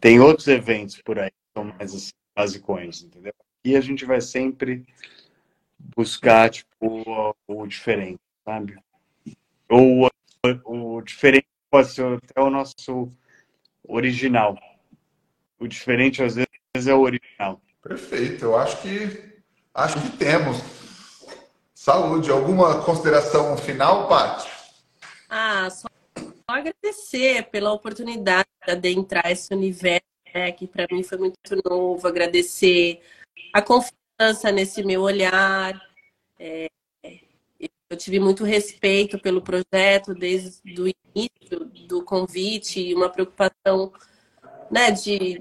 [0.00, 3.32] tem outros eventos por aí que são mais assim, basicões, entendeu?
[3.64, 4.84] E a gente vai sempre
[5.96, 8.76] buscar tipo o, o diferente, sabe?
[9.68, 13.10] Ou o, o diferente pode ser até o nosso
[13.88, 14.58] original.
[15.62, 17.62] O diferente às vezes é o original.
[17.80, 18.46] Perfeito.
[18.46, 19.32] Eu acho que
[19.72, 20.58] acho que temos.
[21.72, 22.32] Saúde.
[22.32, 24.50] Alguma consideração final, Paty?
[25.28, 25.86] Ah, só
[26.48, 30.02] agradecer pela oportunidade de adentrar esse universo,
[30.34, 32.08] né, que para mim foi muito novo.
[32.08, 33.00] Agradecer
[33.52, 35.80] a confiança nesse meu olhar.
[36.40, 36.68] É,
[37.88, 43.92] eu tive muito respeito pelo projeto desde o início do convite e uma preocupação
[44.72, 45.38] né, de,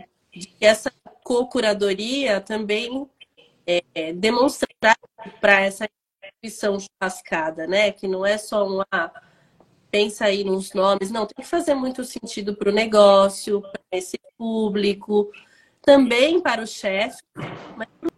[0.60, 0.92] essa
[1.24, 3.10] co-curadoria também
[3.66, 4.98] é, demonstrar
[5.40, 5.88] para essa
[6.24, 9.12] instituição churrascada, né, que não é só uma ah,
[9.92, 14.18] pensa aí nos nomes, não, tem que fazer muito sentido para o negócio, para esse
[14.38, 15.30] público,
[15.82, 17.22] também para o chefe,
[17.76, 18.10] mas para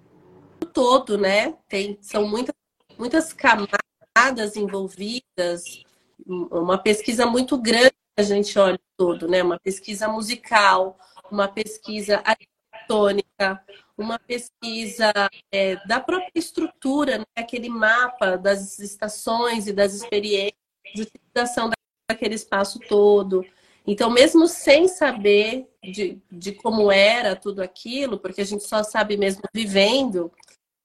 [0.61, 1.55] o todo, né?
[1.67, 2.53] Tem, são muitas,
[2.97, 5.83] muitas camadas envolvidas,
[6.25, 9.41] uma pesquisa muito grande a gente olha todo, né?
[9.41, 10.97] Uma pesquisa musical,
[11.33, 13.65] uma pesquisa arquitetônica,
[13.97, 15.11] uma pesquisa
[15.51, 17.25] é, da própria estrutura, né?
[17.35, 20.53] aquele mapa das estações e das experiências
[20.93, 21.71] de utilização
[22.09, 23.43] daquele espaço todo.
[23.85, 29.17] Então, mesmo sem saber de, de como era tudo aquilo, porque a gente só sabe
[29.17, 30.31] mesmo vivendo,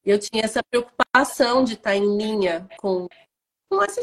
[0.05, 3.07] eu tinha essa preocupação de estar em linha com,
[3.71, 4.01] com essa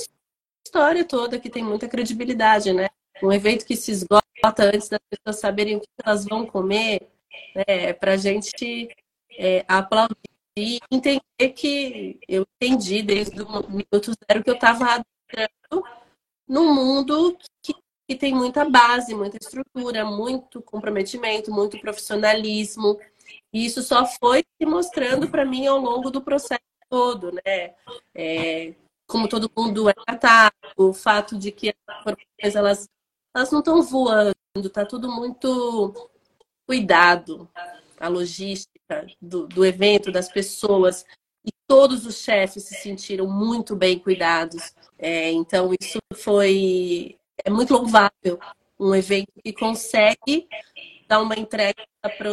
[0.65, 2.87] história toda que tem muita credibilidade, né?
[3.23, 4.23] Um evento que se esgota
[4.59, 7.07] antes das pessoas saberem o que elas vão comer,
[7.55, 7.93] né?
[7.93, 8.89] para a gente
[9.37, 10.15] é, aplaudir
[10.57, 15.83] e entender que eu entendi desde o minuto zero que eu estava adentrando
[16.47, 17.73] num mundo que,
[18.07, 22.99] que tem muita base, muita estrutura, muito comprometimento, muito profissionalismo.
[23.51, 27.73] E isso só foi se mostrando para mim ao longo do processo todo, né?
[28.13, 28.73] É,
[29.07, 32.89] como todo mundo é tratado, o fato de que as corporações elas,
[33.35, 34.33] elas não estão voando,
[34.71, 36.09] tá tudo muito
[36.65, 37.49] cuidado,
[37.99, 41.05] a logística do, do evento, das pessoas,
[41.45, 44.73] e todos os chefes se sentiram muito bem cuidados.
[44.97, 48.39] É, então, isso foi é muito louvável.
[48.79, 50.47] Um evento que consegue
[51.07, 52.29] dar uma entrega para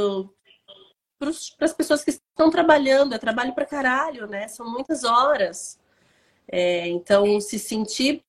[1.18, 4.48] para as pessoas que estão trabalhando, é trabalho para caralho, né?
[4.48, 5.78] São muitas horas.
[6.48, 8.24] É, então, se sentir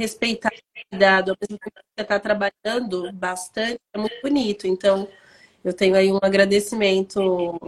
[0.00, 4.66] respeitado, ao mesmo que você está trabalhando bastante, é muito bonito.
[4.66, 5.06] Então,
[5.62, 7.58] eu tenho aí um agradecimento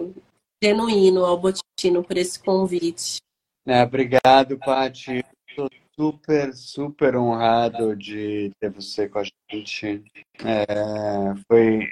[0.63, 3.19] genuíno ao Botino por esse convite.
[3.67, 5.23] É, obrigado, Paty.
[5.47, 10.03] Estou super, super honrado de ter você com a gente.
[10.43, 11.87] É, foi,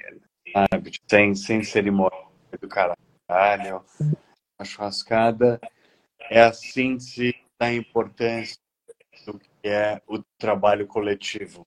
[0.53, 2.19] sabe, sem, sem cerimônia
[2.59, 3.85] do caralho.
[4.59, 5.61] A churrascada
[6.31, 8.57] é a síntese da importância
[9.27, 11.65] do que é o trabalho coletivo.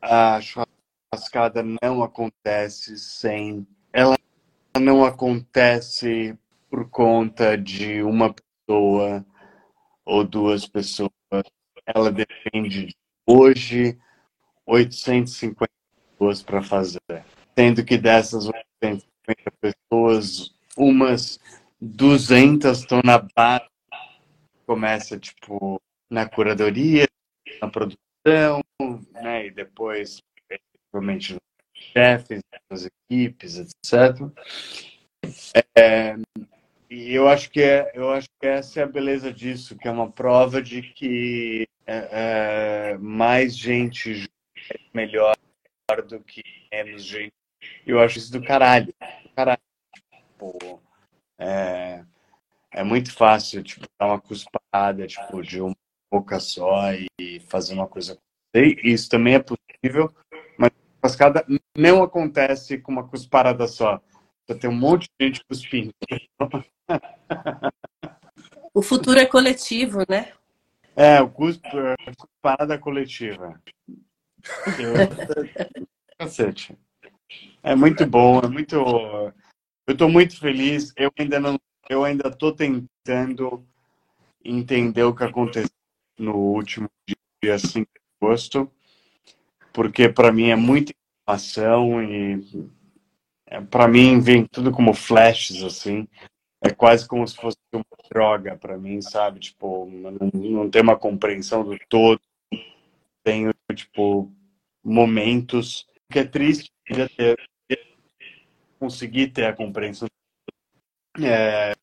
[0.00, 3.66] A churrascada não acontece sem.
[3.92, 4.16] Ela
[4.80, 6.36] não acontece
[6.70, 9.24] por conta de uma pessoa
[10.04, 11.10] ou duas pessoas.
[11.86, 13.98] Ela depende de hoje
[14.66, 15.70] 850
[16.12, 17.00] pessoas para fazer.
[17.56, 19.04] Sendo que dessas 850
[19.60, 21.38] pessoas, umas
[21.80, 23.68] 200 estão na base,
[24.66, 27.06] começa tipo na curadoria,
[27.62, 28.60] na produção,
[29.12, 30.20] né, e depois
[30.90, 31.36] provavelmente
[31.74, 34.20] chefes, nas equipes, etc.
[35.76, 36.16] É,
[36.90, 39.90] e eu acho que é, eu acho que essa é a beleza disso, que é
[39.90, 42.08] uma prova de que é,
[42.92, 44.28] é, mais gente
[44.70, 45.34] é melhor
[46.08, 46.42] do que
[46.72, 47.32] menos gente
[47.86, 48.86] eu acho isso do caralho.
[48.86, 49.60] Do caralho.
[50.12, 50.82] Tipo,
[51.38, 52.04] é,
[52.72, 55.76] é muito fácil, tipo, dar uma cuspada, tipo, de uma
[56.12, 58.18] boca só e fazer uma coisa.
[58.54, 60.14] Isso também é possível,
[60.58, 63.98] mas a cascada não acontece com uma cusparada só.
[64.46, 65.90] Você tem um monte de gente cuspindo.
[68.74, 70.32] O futuro é coletivo, né?
[70.94, 73.58] É, o cusp, a cusparada coletiva.
[74.78, 74.92] Eu...
[76.18, 76.76] Cacete.
[77.62, 78.76] É muito bom, é muito.
[79.86, 80.92] Eu estou muito feliz.
[80.96, 81.58] Eu ainda não,
[81.88, 83.66] eu ainda estou tentando
[84.44, 85.81] entender o que aconteceu
[86.18, 86.88] no último
[87.42, 88.70] dia 5 de agosto,
[89.72, 90.92] porque para mim é muita
[91.22, 92.70] informação e
[93.46, 96.08] é, para mim vem tudo como flashes assim.
[96.64, 99.40] É quase como se fosse uma droga para mim, sabe?
[99.40, 102.20] Tipo, não, não tem uma compreensão do todo.
[103.24, 104.32] Tenho, tipo,
[104.82, 106.70] momentos que é triste
[107.16, 107.36] ter,
[108.78, 110.08] conseguir ter a compreensão.
[111.20, 111.74] É,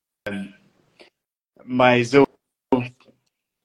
[1.63, 2.27] mas eu,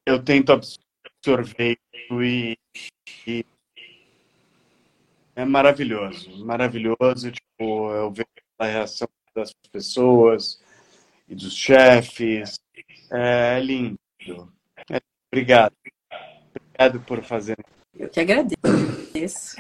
[0.07, 1.78] eu tento absorver
[2.12, 2.59] e,
[3.26, 3.44] e
[5.36, 7.32] é maravilhoso, maravilhoso.
[7.32, 8.28] Tipo, eu vejo
[8.59, 10.61] a reação das pessoas
[11.28, 12.59] e dos chefes.
[13.11, 13.98] É lindo.
[14.90, 15.00] É,
[15.32, 15.74] obrigado.
[16.55, 17.57] Obrigado por fazer.
[17.96, 19.57] Eu que agradeço.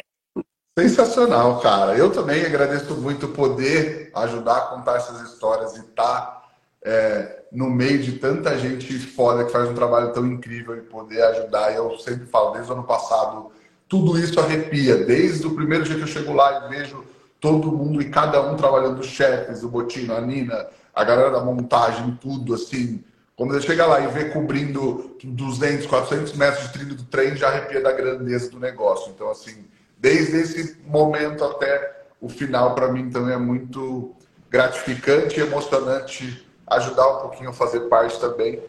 [0.78, 1.96] Sensacional, cara.
[1.96, 6.43] Eu também agradeço muito poder ajudar a contar essas histórias e estar tá,
[6.84, 11.22] é, no meio de tanta gente foda que faz um trabalho tão incrível e poder
[11.22, 11.72] ajudar.
[11.72, 13.50] E eu sempre falo, desde o ano passado,
[13.88, 15.04] tudo isso arrepia.
[15.04, 17.02] Desde o primeiro dia que eu chego lá e vejo
[17.40, 21.40] todo mundo e cada um trabalhando, os chefes, o Botino, a Nina, a galera da
[21.40, 23.02] montagem, tudo assim.
[23.34, 27.48] Quando você chega lá e vê cobrindo 200, 400 metros de trilho do trem, já
[27.48, 29.10] arrepia da grandeza do negócio.
[29.14, 29.64] Então, assim,
[29.98, 34.14] desde esse momento até o final, para mim também é muito
[34.50, 38.60] gratificante e emocionante ajudar um pouquinho a fazer parte também.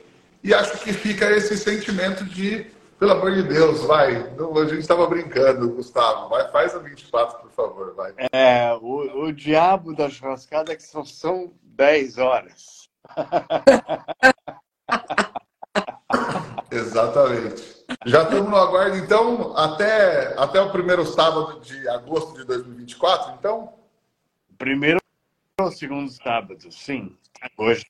[0.44, 2.68] E acho que fica esse sentimento de
[3.00, 4.16] pelo amor de Deus, vai.
[4.16, 6.30] A gente estava brincando, Gustavo.
[6.30, 8.14] Vai, faz a 24, por favor, vai.
[8.32, 12.90] É, o, o diabo da churrascada é que são, são 10 horas.
[16.72, 17.86] Exatamente.
[18.06, 23.74] Já estamos no aguardo, então, até, até o primeiro sábado de agosto de 2024, então?
[24.58, 25.00] Primeiro
[25.66, 27.16] ou segundo sábado, sim.
[27.58, 27.86] Hoje.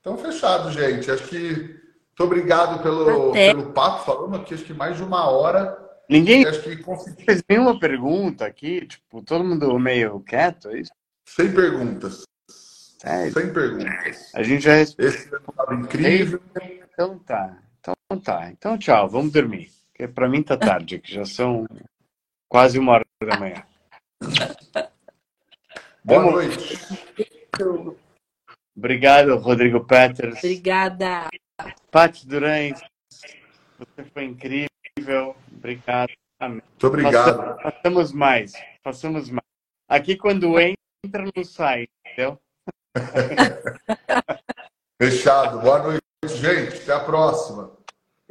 [0.00, 1.10] Então, fechado, gente.
[1.10, 1.78] Acho que
[2.18, 4.04] muito obrigado pelo, pelo papo.
[4.04, 5.78] Falamos aqui acho que mais de uma hora.
[6.08, 7.24] Ninguém acho que consegui...
[7.24, 10.90] fez nenhuma pergunta aqui, tipo, todo mundo meio quieto, é isso?
[11.26, 12.24] Sem perguntas.
[12.48, 13.32] Sério?
[13.32, 14.34] Sem perguntas.
[14.34, 15.10] A gente já respondeu.
[15.10, 16.40] Esse ano estava incrível.
[16.92, 17.58] Então tá.
[17.78, 18.50] Então tá.
[18.50, 19.70] Então tchau, vamos dormir.
[19.92, 21.66] Porque para mim tá tarde aqui, já são
[22.48, 23.62] quase uma hora da manhã.
[26.08, 26.32] Boa vamos...
[26.32, 26.78] noite.
[28.74, 30.38] Obrigado, Rodrigo Peters.
[30.38, 31.28] Obrigada.
[31.90, 32.80] Paty Durães,
[33.78, 35.36] você foi incrível.
[35.52, 36.10] Obrigado.
[36.40, 36.62] Amém.
[36.66, 37.60] Muito obrigado.
[37.60, 38.54] Façamos mais.
[38.82, 39.44] Façamos mais.
[39.86, 42.40] Aqui, quando entra, não sai, entendeu?
[45.02, 45.60] Fechado.
[45.60, 46.84] Boa noite, gente.
[46.84, 47.70] Até a próxima.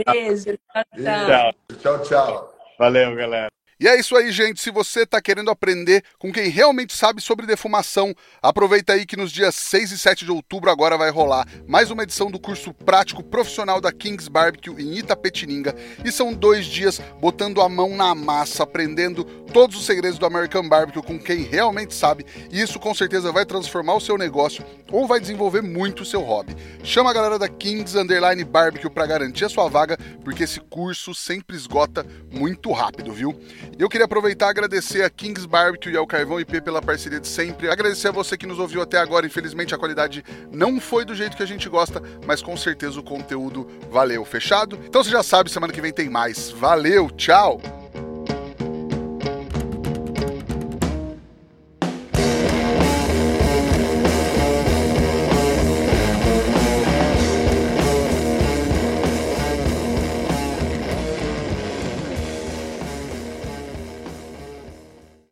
[0.03, 0.57] Beijo.
[0.73, 1.53] Tchau, tchau.
[1.78, 2.57] Tchau, tchau.
[2.80, 3.51] Valeu, galera.
[3.80, 4.59] E é isso aí, gente.
[4.59, 8.11] Se você está querendo aprender com quem realmente sabe sobre defumação,
[8.41, 12.01] aproveita aí que nos dias 6 e 7 de outubro agora vai rolar mais uma
[12.01, 15.75] edição do curso prático profissional da Kings Barbecue em Itapetininga.
[16.03, 19.23] E são dois dias botando a mão na massa, aprendendo
[19.53, 22.25] todos os segredos do American Barbecue com quem realmente sabe.
[22.51, 26.21] E isso com certeza vai transformar o seu negócio ou vai desenvolver muito o seu
[26.21, 26.55] hobby.
[26.84, 31.13] Chama a galera da Kings Underline Barbecue para garantir a sua vaga, porque esse curso
[31.13, 33.39] sempre esgota muito rápido, viu?
[33.78, 37.28] Eu queria aproveitar e agradecer a Kings Barbecue e ao Carvão IP pela parceria de
[37.28, 37.70] sempre.
[37.70, 39.26] Agradecer a você que nos ouviu até agora.
[39.26, 43.03] Infelizmente a qualidade não foi do jeito que a gente gosta, mas com certeza o
[43.03, 44.24] conteúdo valeu.
[44.26, 44.80] Fechado?
[44.86, 46.49] Então você já sabe, semana que vem tem mais.
[46.51, 47.61] Valeu, tchau!